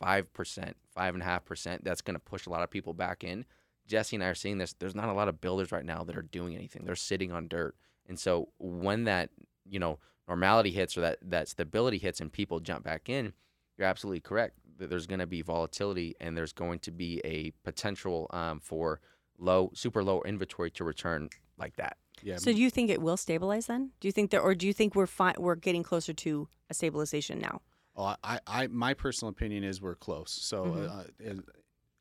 [0.00, 2.94] five percent, five and a half percent, that's going to push a lot of people
[2.94, 3.44] back in.
[3.88, 4.74] Jesse and I are seeing this.
[4.74, 6.84] There's not a lot of builders right now that are doing anything.
[6.84, 7.74] They're sitting on dirt.
[8.06, 9.30] And so when that,
[9.68, 13.32] you know, normality hits or that that stability hits and people jump back in,
[13.76, 14.54] you're absolutely correct.
[14.78, 19.00] That There's going to be volatility and there's going to be a potential um, for
[19.38, 21.96] low, super low inventory to return like that.
[22.22, 23.90] yeah So do you think it will stabilize then?
[24.00, 26.74] Do you think that, or do you think we're fi- we're getting closer to a
[26.74, 27.62] stabilization now?
[27.96, 30.30] Oh, I, I, my personal opinion is we're close.
[30.30, 30.88] So, Mhm.
[31.30, 31.42] uh,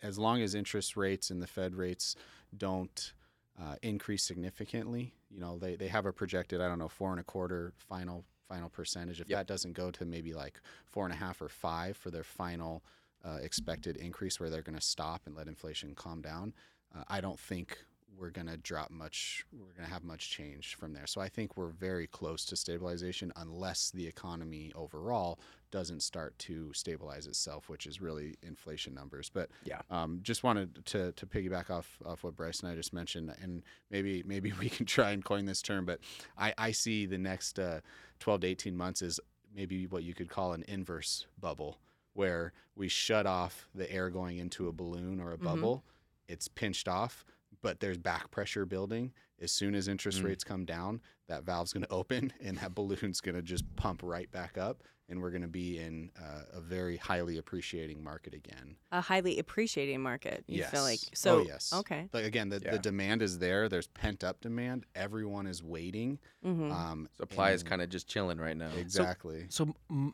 [0.02, 2.16] as, long as interest rates and the Fed rates
[2.56, 3.14] don't
[3.62, 7.20] uh, increase significantly, you know, they, they have a projected, I don't know, four and
[7.20, 9.20] a quarter final final percentage.
[9.20, 9.40] If Yep.
[9.40, 12.84] that doesn't go to maybe like four and a half or five for their final
[13.26, 16.54] uh, expected increase, where they're going to stop and let inflation calm down,
[16.96, 17.84] uh, I don't think
[18.16, 21.06] we're going to drop much we're going to have much change from there.
[21.08, 25.40] So i think we're very close to stabilization unless the economy overall
[25.72, 29.30] doesn't start to stabilize itself which is really inflation numbers.
[29.30, 29.82] But Yeah.
[29.90, 33.64] um, just wanted to, to piggyback off, off what bryce and i just mentioned and
[33.92, 36.00] maybe maybe we can try and coin this term but
[36.38, 37.82] i, I see the next uh,
[38.20, 39.20] 12 to 18 months is
[39.56, 41.80] maybe what you could call an inverse bubble
[42.14, 45.84] where we shut off the air going into a balloon or a bubble.
[46.28, 47.24] It's pinched off
[47.68, 49.12] but there's back pressure building
[49.42, 50.24] as soon as interest Mm.
[50.28, 54.00] rates come down that valve's going to open and that balloon's going to just pump
[54.04, 58.34] right back up and we're going to be in uh, a very highly appreciating market
[58.34, 60.46] again A highly appreciating market.
[60.48, 61.40] You feel like so.
[61.40, 62.08] oh yes Okay.
[62.14, 62.72] like again the, Yeah.
[62.72, 67.64] the demand is there there's pent up demand everyone is waiting hmm um, Supply is
[67.64, 68.70] kind of just chilling right now.
[68.78, 70.14] exactly So, mm,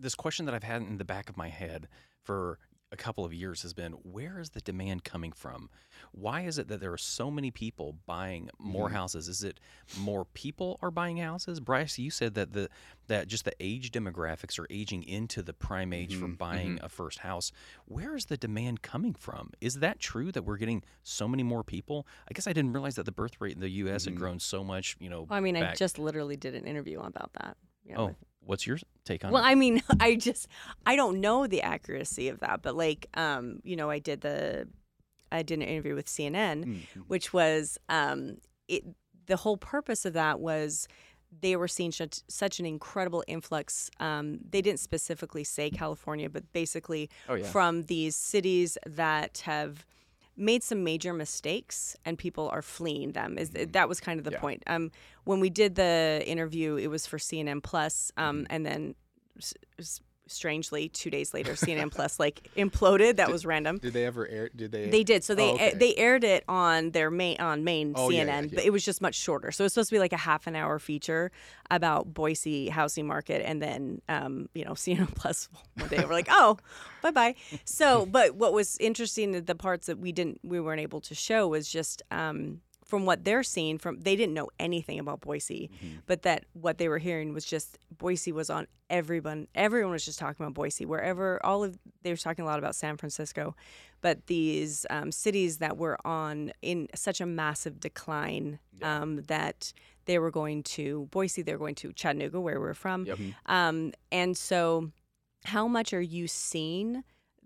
[0.00, 1.86] this question that I've had in the back of my head
[2.24, 2.58] for
[2.98, 5.68] a couple of years has been where is the demand coming from?
[6.12, 8.92] Why is it that there are so many people buying more Mhm.
[8.92, 9.28] houses?
[9.28, 9.60] Is it
[9.98, 11.60] more people are buying houses?
[11.60, 12.68] Bryce, you said that the
[13.08, 16.88] that just the age demographics are aging into the prime age for Mhm, buying a
[16.88, 17.52] first house.
[17.84, 19.52] Where is the demand coming from?
[19.60, 22.06] Is that true that we're getting so many more people?
[22.28, 24.06] I guess I didn't realize that the birth rate in the U.S.
[24.06, 24.18] had Mhm.
[24.18, 24.96] grown so much.
[24.98, 27.56] You know, Well, I mean, I just literally did an interview about that.
[27.84, 28.16] Yeah, oh, with-
[28.46, 29.44] what's your take on Well, it?
[29.44, 30.48] Well, I mean, I just
[30.86, 34.68] I don't know the accuracy of that, but like, um, you know, I did the
[35.32, 36.80] I did an interview with CNN, Mhm.
[37.08, 38.38] which was um,
[38.68, 38.84] it.
[39.26, 40.86] The whole purpose of that was
[41.40, 43.90] they were seeing such such an incredible influx.
[43.98, 47.44] Um, they didn't specifically say California, but basically Oh yeah.
[47.46, 49.84] from these cities that have
[50.36, 54.32] made some major mistakes and people are fleeing them is that was kind of the
[54.32, 54.40] Yeah.
[54.40, 54.90] point um
[55.24, 58.44] when we did the interview it was for cnn plus um Mm-hmm.
[58.50, 58.94] and then
[59.38, 59.54] s-
[60.28, 64.50] strangely two days later cnn plus like imploded that was random did they ever air
[64.54, 65.22] did they they did.
[65.24, 65.72] So they Oh, okay.
[65.74, 68.84] they aired it on their main on main Oh, CNN, yeah, yeah, but it was
[68.84, 69.52] just much shorter.
[69.52, 71.30] So it's supposed to be like a half an hour feature
[71.70, 76.28] about Boise housing market, and then um, you know CNN Plus one day we're like,
[76.30, 76.58] oh,
[77.02, 77.34] bye bye.
[77.64, 81.14] So, but what was interesting, that the parts that we didn't we weren't able to
[81.14, 82.02] show was just.
[82.10, 85.70] Um, from what they're seeing from they didn't know anything about Boise
[86.06, 90.18] but that what they were hearing was just Boise was on everyone everyone was just
[90.18, 90.86] talking about Boise.
[90.86, 93.54] Wherever all of they were talking a lot about San Francisco
[94.00, 99.72] but these um, cities that were on in such a massive decline um, that
[100.04, 103.04] they were going to Boise they were going to Chattanooga where we're from.
[103.06, 103.18] Yep.
[103.46, 104.90] um, and so
[105.44, 107.02] how much are you seeing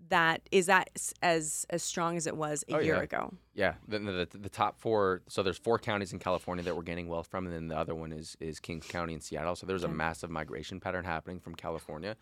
[0.09, 0.89] that is that
[1.21, 3.01] as as strong as it was a Oh, year yeah.
[3.03, 5.21] ago Yeah, the, the, the top four.
[5.27, 7.95] So there's four counties in California that we're gaining wealth from, and then the other
[7.95, 9.55] one is is Kings County in Seattle.
[9.55, 12.15] So there's a massive migration pattern happening from California.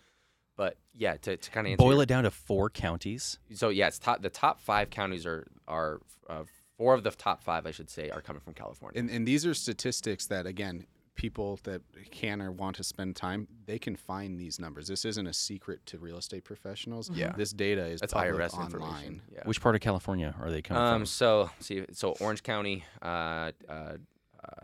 [0.57, 3.39] But yeah, to, to kind of Boil your- it down to four counties.
[3.53, 4.21] so yeah, it's top.
[4.21, 6.43] The top five counties are are uh,
[6.77, 8.99] four of the top five, I should say, are coming from California.
[8.99, 10.86] And, and these are statistics that, again,
[11.20, 14.88] people that can or want to spend time, they can find these numbers.
[14.88, 17.11] This isn't a secret to real estate professionals.
[17.13, 17.34] Yeah.
[17.36, 18.65] This data is That's public IRS online.
[18.67, 19.22] information.
[19.30, 19.41] Yeah.
[19.43, 20.99] Which part of California are they coming Um.
[21.01, 21.05] from?
[21.07, 21.86] So see.
[21.91, 23.97] So Orange County, uh, uh, uh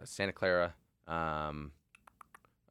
[0.06, 0.74] Santa Clara,
[1.08, 1.74] um,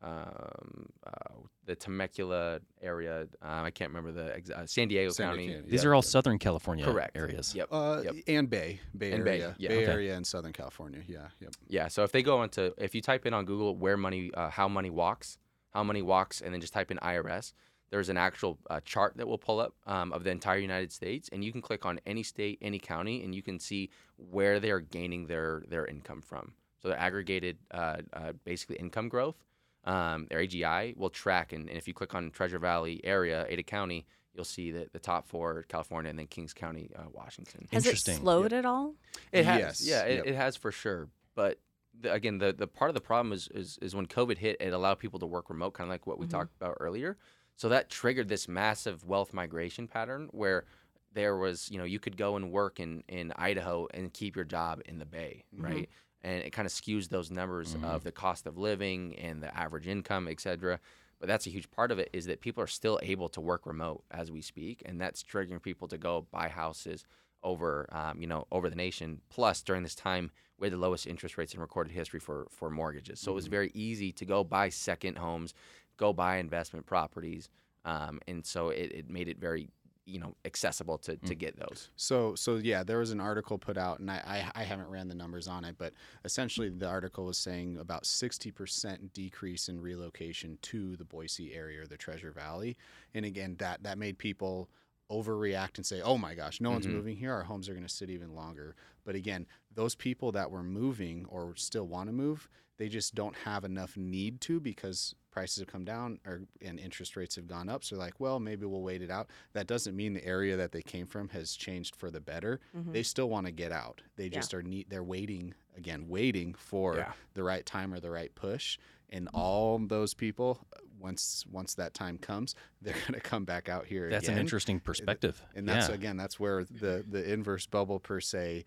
[0.01, 1.35] um, uh,
[1.67, 3.23] the Temecula area.
[3.43, 5.47] Um, I can't remember the ex- uh, San Diego San County.
[5.49, 6.09] Diego, These yeah, are all yeah.
[6.09, 7.17] Southern California Correct.
[7.17, 7.55] areas.
[7.55, 7.69] Yep.
[7.71, 8.15] Uh, Yep.
[8.29, 9.69] And Bay, Bay And Bay, Area, yeah.
[9.69, 9.93] Bay Okay.
[9.93, 11.01] Area and Southern California.
[11.07, 11.55] Yeah, yep.
[11.69, 11.89] Yeah.
[11.89, 14.69] So if they go into, if you type in on Google where money, uh, how
[14.69, 15.39] money walks,
[15.71, 17.53] how money walks, and then just type in IRS,
[17.91, 21.29] there's an actual uh, chart that will pull up um, of the entire United States,
[21.33, 24.71] and you can click on any state, any county, and you can see where they
[24.71, 26.53] are gaining their their income from.
[26.83, 29.37] So the aggregated, uh, uh, basically income growth,
[29.85, 33.62] um, their AGI will track, and, and if you click on Treasure Valley area, Ada
[33.62, 37.66] County, you'll see that the top four, California, and then Kings County, uh, Washington.
[37.72, 38.16] has it Interesting.
[38.18, 38.95] slowed at all
[39.32, 40.26] It has, Yes, yeah, it, yep.
[40.26, 41.09] it has for sure.
[41.35, 41.61] But
[42.01, 44.72] the, again, the the part of the problem is, is is when COVID hit, it
[44.72, 46.30] allowed people to work remote, kind of like what we Mhm.
[46.30, 47.16] talked about earlier.
[47.57, 50.64] So that triggered this massive wealth migration pattern where
[51.12, 54.45] there was, you know, you could go and work in in Idaho and keep your
[54.45, 55.62] job in the Bay, Mhm.
[55.62, 55.89] right?
[56.25, 57.85] And it kind of skews those numbers Mhm.
[57.85, 60.81] of the cost of living and the average income, et cetera.
[61.20, 63.66] But that's a huge part of it is that people are still able to work
[63.66, 67.05] remote as we speak, and that's triggering people to go buy houses
[67.43, 69.20] over, um, you know, over the nation.
[69.29, 72.70] Plus, during this time, we had the lowest interest rates in recorded history for for
[72.70, 75.53] mortgages, so it was very easy to go buy second homes,
[75.99, 77.49] go buy investment properties,
[77.85, 79.68] um, and so it, it made it very,
[80.07, 81.88] you know, accessible to, to get those.
[81.96, 85.09] So, so yeah, there was an article put out, and I, I, I haven't ran
[85.09, 85.94] the numbers on it, but
[86.24, 91.86] essentially the article was saying about 60% decrease in relocation to the Boise area or
[91.86, 92.76] the Treasure Valley.
[93.14, 94.68] And again, that, that made people
[95.11, 96.92] overreact and say, "Oh my gosh, no one's Mhm.
[96.92, 97.32] moving here.
[97.32, 98.74] Our homes are going to sit even longer."
[99.05, 102.48] But again, those people that were moving or still want to move,
[102.78, 107.16] they just don't have enough need to because prices have come down or and interest
[107.16, 107.82] rates have gone up.
[107.82, 109.28] So like, well, maybe we'll wait it out.
[109.53, 112.61] That doesn't mean the area that they came from has changed for the better.
[112.76, 112.93] Mhm.
[112.93, 114.01] They still want to get out.
[114.16, 114.39] They Yeah.
[114.39, 114.89] just are neat.
[114.89, 117.12] They're waiting again, waiting for Yeah.
[117.35, 118.78] the right time or the right push.
[119.11, 120.64] And all those people,
[121.01, 124.37] once once that time comes, they're going to come back out here That's again.
[124.39, 125.43] an interesting perspective.
[125.57, 125.95] And that's yeah.
[125.97, 128.64] again, that's where the the inverse bubble per se,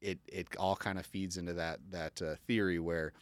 [0.00, 3.12] it it all kind of feeds into that that uh, theory where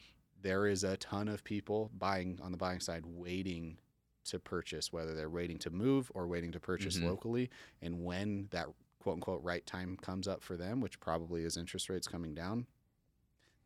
[0.43, 3.79] there is a ton of people buying on the buying side waiting
[4.25, 7.05] to purchase, whether they're waiting to move or waiting to purchase Mhm.
[7.05, 8.67] locally, and when that
[8.99, 12.67] quote unquote right time comes up for them, which probably is interest rates coming down.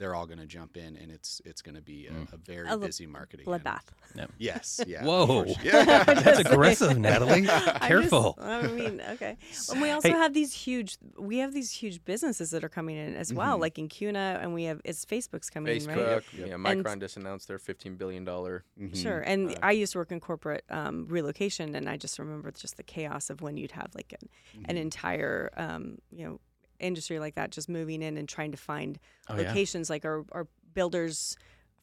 [0.01, 2.33] They're all going to jump in, and it's it's going to be a, Mm.
[2.33, 3.61] a very A li- busy market again.
[3.61, 3.83] Bloodbath.
[4.39, 5.05] Yes, yeah.
[5.05, 5.45] Whoa.
[5.45, 5.55] sure.
[5.63, 6.05] Yeah.
[6.05, 7.47] That's aggressive, Natalie.
[7.51, 8.35] I'm Careful.
[8.39, 9.37] just- I mean, okay.
[9.71, 10.15] And we also Hey.
[10.17, 10.97] have these huge.
[11.19, 13.61] We have these huge businesses that are coming in as well, Mhm.
[13.61, 15.99] like in Kuna, and we have it's Facebook's coming in, right?
[15.99, 16.49] Facebook, Yep.
[16.49, 18.25] yeah, And- Micron just announced their $15 billion.
[18.25, 18.97] Mhm.
[18.97, 19.21] Sure.
[19.21, 22.79] And Uh, I used to work in corporate um, relocation, and I just remember just
[22.79, 24.29] the chaos of when you'd have like an,
[24.65, 24.81] an Mhm.
[24.81, 26.41] entire, um, you know,
[26.81, 29.49] industry like that just moving in and trying to find Oh, yeah.
[29.49, 31.37] locations, like our, our builders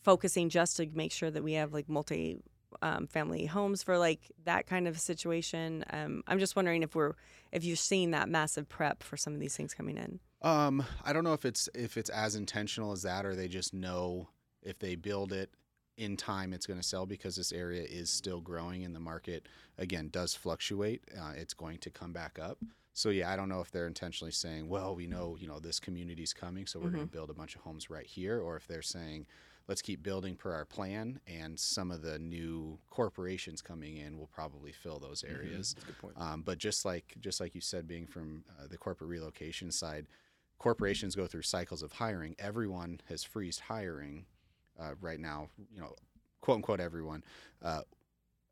[0.04, 2.38] focusing just to make sure that we have like multi
[2.82, 5.84] um, family homes for like that kind of situation.
[5.92, 7.14] Um, I'm just wondering if we're
[7.52, 10.20] if you're seeing that massive prep for some of these things coming in.
[10.42, 13.74] Um, I don't know if it's if it's as intentional as that, or they just
[13.74, 14.30] know
[14.62, 15.52] if they build it
[15.98, 19.48] in time, it's going to sell because this area is still growing and the market
[19.78, 21.02] again does fluctuate.
[21.20, 22.60] Uh, it's going to come back up.
[22.98, 25.80] So yeah, I don't know if they're intentionally saying, well, we know you know this
[25.80, 28.66] community's coming, so we're going to build a bunch of homes right here, or if
[28.66, 29.28] they're saying,
[29.68, 34.32] let's keep building per our plan, and some of the new corporations coming in will
[34.34, 35.76] probably fill those areas.
[35.76, 36.16] That's a good point.
[36.18, 40.08] Um, but just like just like you said, being from uh, the corporate relocation side,
[40.58, 42.36] corporations go through cycles of hiring.
[42.40, 44.26] Everyone has freezed hiring
[44.80, 45.50] uh, right now.
[45.72, 45.94] You know,
[46.42, 47.24] quote unquote everyone.
[47.62, 47.82] Uh,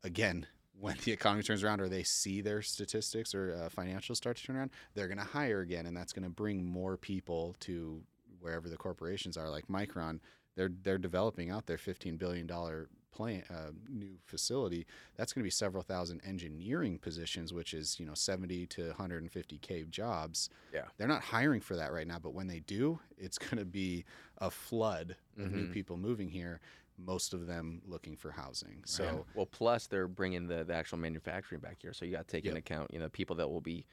[0.04, 0.46] again,
[0.80, 4.42] when the economy turns around, or they see their statistics or uh, financials start to
[4.44, 8.02] turn around, they're going to hire again, and that's going to bring more people to
[8.40, 9.48] wherever the corporations are.
[9.48, 10.20] Like Micron,
[10.54, 15.44] they're they're developing out their fifteen billion dollar plant uh, new facility that's going to
[15.46, 20.50] be several thousand engineering positions, which is you know 70 to 150k jobs.
[20.74, 20.82] Yeah.
[20.98, 24.04] they're not hiring for that right now, but when they do, it's going to be
[24.38, 25.72] a flood of new Mhm.
[25.72, 26.60] people moving here.
[26.98, 28.82] Most of them looking for housing.
[28.86, 29.22] So Yeah.
[29.34, 32.44] well, plus they're bringing the, the actual manufacturing back here, so you got to take
[32.44, 32.50] Yep.
[32.52, 33.86] into account, you know, people that will be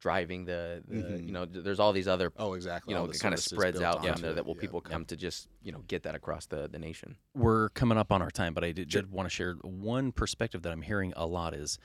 [0.00, 1.26] driving the, the Mhm.
[1.26, 2.92] you know, there's all these other, oh, exactly.
[2.94, 4.60] you know, it kind of spreads out from onto there that will Yeah.
[4.60, 7.16] people come to just, you know, get that across the, the nation.
[7.34, 10.62] We're coming up on our time, but I did, did want to share one perspective
[10.62, 11.78] that I'm hearing a lot is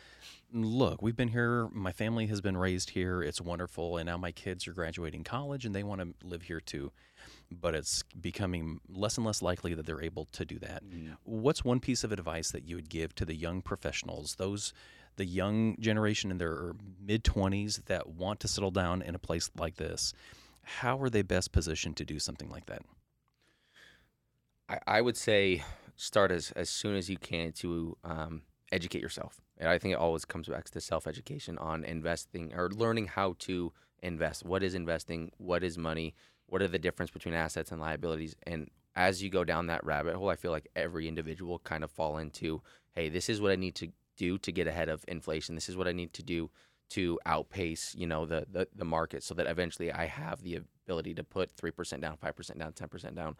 [0.52, 4.32] look, we've been here, my family has been raised here, it's wonderful, and now my
[4.32, 6.94] kids are graduating college and they want to live here too.
[7.52, 10.84] But it's becoming less and less likely that they're able to do that.
[10.84, 11.18] Mhm.
[11.24, 14.74] What's one piece of advice that you would give to the young professionals, those
[15.16, 19.50] the young generation in their mid 20s that want to settle down in a place
[19.58, 20.14] like this?
[20.64, 22.82] How are they best positioned to do something like that?
[24.68, 25.64] I, I would say
[25.96, 28.42] start as, as soon as you can to um,
[28.72, 29.42] educate yourself.
[29.58, 33.36] And I think it always comes back to self education on investing or learning how
[33.40, 33.72] to
[34.02, 34.46] invest.
[34.46, 35.32] What is investing?
[35.38, 36.14] What is money?
[36.48, 38.36] What are the difference between assets and liabilities?
[38.44, 41.92] And as you go down that rabbit hole, I feel like every individual kind of
[41.92, 42.62] fall into,
[42.94, 45.56] hey, this is what I need to do to get ahead of inflation.
[45.56, 46.50] This is what I need to do
[46.92, 51.16] to outpace, you know, the the, the market so that eventually I have the ability
[51.16, 53.36] to put 3% down, 5% down, 10% down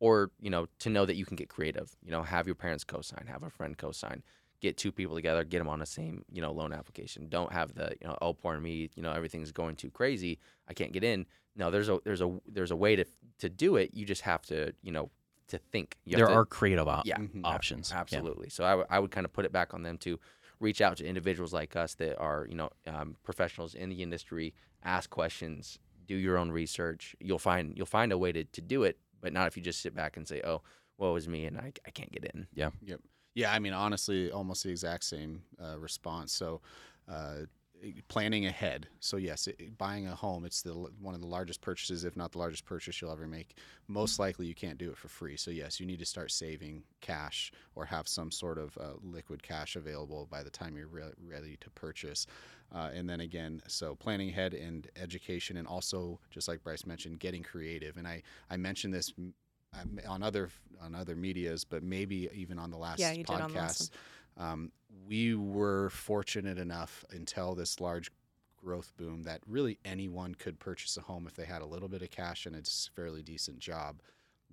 [0.00, 2.84] or you know to know that you can get creative you know have your parents
[2.84, 4.22] co-sign have a friend co-sign
[4.60, 7.74] get two people together get them on the same you know loan application don't have
[7.74, 10.38] the you know oh poor me you know everything's going too crazy
[10.68, 11.24] i can't get in
[11.56, 13.04] no there's a there's a there's a way to
[13.38, 15.10] to do it you just have to you know
[15.46, 17.40] to think you there to- are creative op- yeah Mhm.
[17.44, 17.90] options.
[17.90, 18.00] Yeah.
[18.00, 20.18] absolutely so I would- I would kind of put it back on them to
[20.60, 24.54] reach out to individuals like us that are you know um, professionals in the industry
[24.82, 28.82] ask questions do your own research you'll find you'll find a way to, to do
[28.82, 30.62] it but not if you just sit back and say oh
[30.98, 32.70] woe is me and I, I can't get in Yeah.
[32.84, 33.00] Yep.
[33.34, 36.32] Yeah, I mean, honestly, almost the exact same uh, response.
[36.32, 36.60] So,
[37.08, 37.42] uh,
[38.08, 38.88] planning ahead.
[38.98, 42.32] So yes, it, buying a home, it's the one of the largest purchases, if not
[42.32, 43.54] the largest purchase you'll ever make.
[43.86, 45.36] Most likely, you can't do it for free.
[45.36, 49.44] So yes, you need to start saving cash or have some sort of uh, liquid
[49.44, 52.26] cash available by the time you're re- ready to purchase.
[52.74, 57.20] Uh, and then again, so planning ahead and education, and also just like Bryce mentioned,
[57.20, 57.96] getting creative.
[57.96, 59.12] And I I mentioned this
[60.06, 60.50] on other
[60.80, 63.54] on other medias, but maybe even on the last Yeah, podcast.
[63.56, 63.94] last
[64.36, 64.70] Um,
[65.06, 68.10] we were fortunate enough until this large
[68.56, 72.02] growth boom that really anyone could purchase a home if they had a little bit
[72.02, 72.62] of cash and a
[72.94, 74.00] fairly decent job.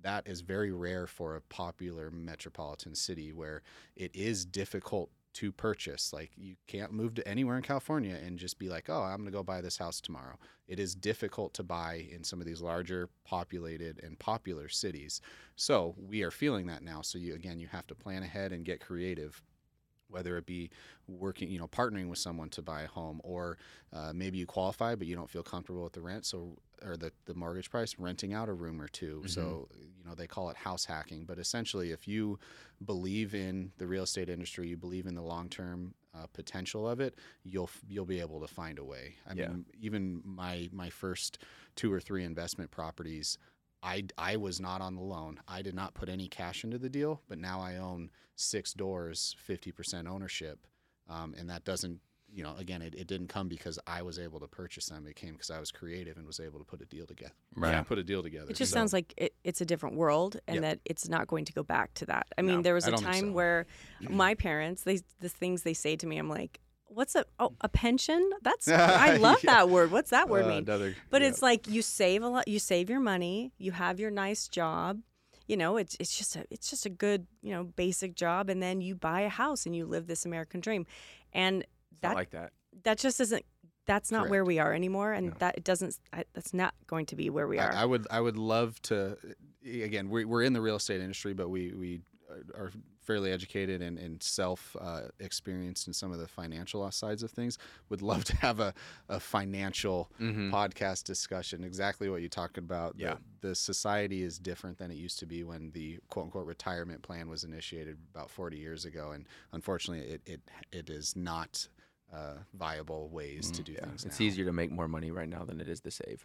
[0.02, 3.62] That is very rare for a popular metropolitan city where
[3.96, 6.12] it is difficult to purchase.
[6.12, 9.26] Like you can't move to anywhere in California and just be like, "Oh, I'm going
[9.26, 12.62] to go buy this house tomorrow." It is difficult to buy in some of these
[12.62, 15.20] larger populated and popular cities.
[15.54, 17.02] So, we are feeling that now.
[17.02, 19.42] So you again, you have to plan ahead and get creative
[20.08, 20.70] whether it be
[21.08, 23.58] working, you know, partnering with someone to buy a home, or
[23.92, 27.10] uh, maybe you qualify but you don't feel comfortable with the rent, so or the
[27.24, 30.56] the mortgage price, renting out a room or 2 So you know they call it
[30.56, 32.38] house hacking, but essentially, if you
[32.84, 37.00] believe in the real estate industry, you believe in the long term uh, potential of
[37.00, 39.16] it, you'll you'll be able to find a way.
[39.28, 39.48] I Yeah.
[39.48, 41.38] mean, even my my first
[41.74, 43.38] two or three investment properties.
[43.82, 45.38] I, I was not on the loan.
[45.46, 49.36] I did not put any cash into the deal, but now I own six doors,
[49.48, 50.66] 50% ownership.
[51.08, 52.00] Um, and that doesn't,
[52.32, 55.06] you know, again, it, it didn't come because I was able to purchase them.
[55.06, 57.32] It came because I was creative and was able to put a deal together.
[57.54, 57.70] Right.
[57.70, 58.50] Yeah, put a deal together.
[58.50, 60.62] It just So- sounds like it, it's a different world, and Yep.
[60.62, 62.26] that it's not going to go back to that.
[62.36, 63.32] I mean, No, there was a time so.
[63.32, 63.66] where
[64.00, 66.58] my parents, they the things they say to me, I'm like,
[66.96, 68.30] "What's a oh a pension?
[68.42, 68.66] That's
[69.06, 69.52] I love Yeah.
[69.54, 69.90] that word.
[69.90, 71.28] What's that word Uh, mean?" another- But yeah.
[71.28, 72.48] it's like you save a lot.
[72.48, 73.52] You save your money.
[73.58, 75.00] You have your nice job.
[75.46, 78.62] You know, it's it's just a it's just a good you know basic job, and
[78.62, 80.86] then you buy a house and you live this American dream,
[81.32, 82.52] and It's that like that.
[82.84, 83.44] that just isn't.
[83.86, 85.34] That's not where we are anymore, and No.
[85.38, 85.96] that it doesn't.
[86.32, 87.72] That's not going to be where we are.
[87.72, 89.16] I, I would I would love to.
[89.64, 92.00] Again, we, we're in the real estate industry, but we we
[92.56, 92.72] are
[93.06, 97.56] fairly educated and, and self uh, experienced in some of the financial sides of things.
[97.88, 98.74] Would love to have a,
[99.08, 100.50] a financial Mhm.
[100.50, 101.62] podcast discussion.
[101.64, 102.96] Exactly what you talked about.
[102.96, 103.16] The- Yeah.
[103.40, 107.28] the, society is different than it used to be when the quote unquote retirement plan
[107.28, 110.40] was initiated about 40 years ago, and unfortunately, it it,
[110.72, 111.68] it is not.
[112.12, 114.04] Uh, viable ways to do Yeah, things.
[114.04, 114.26] it's now.
[114.26, 116.24] easier to make more money right now than it is to save.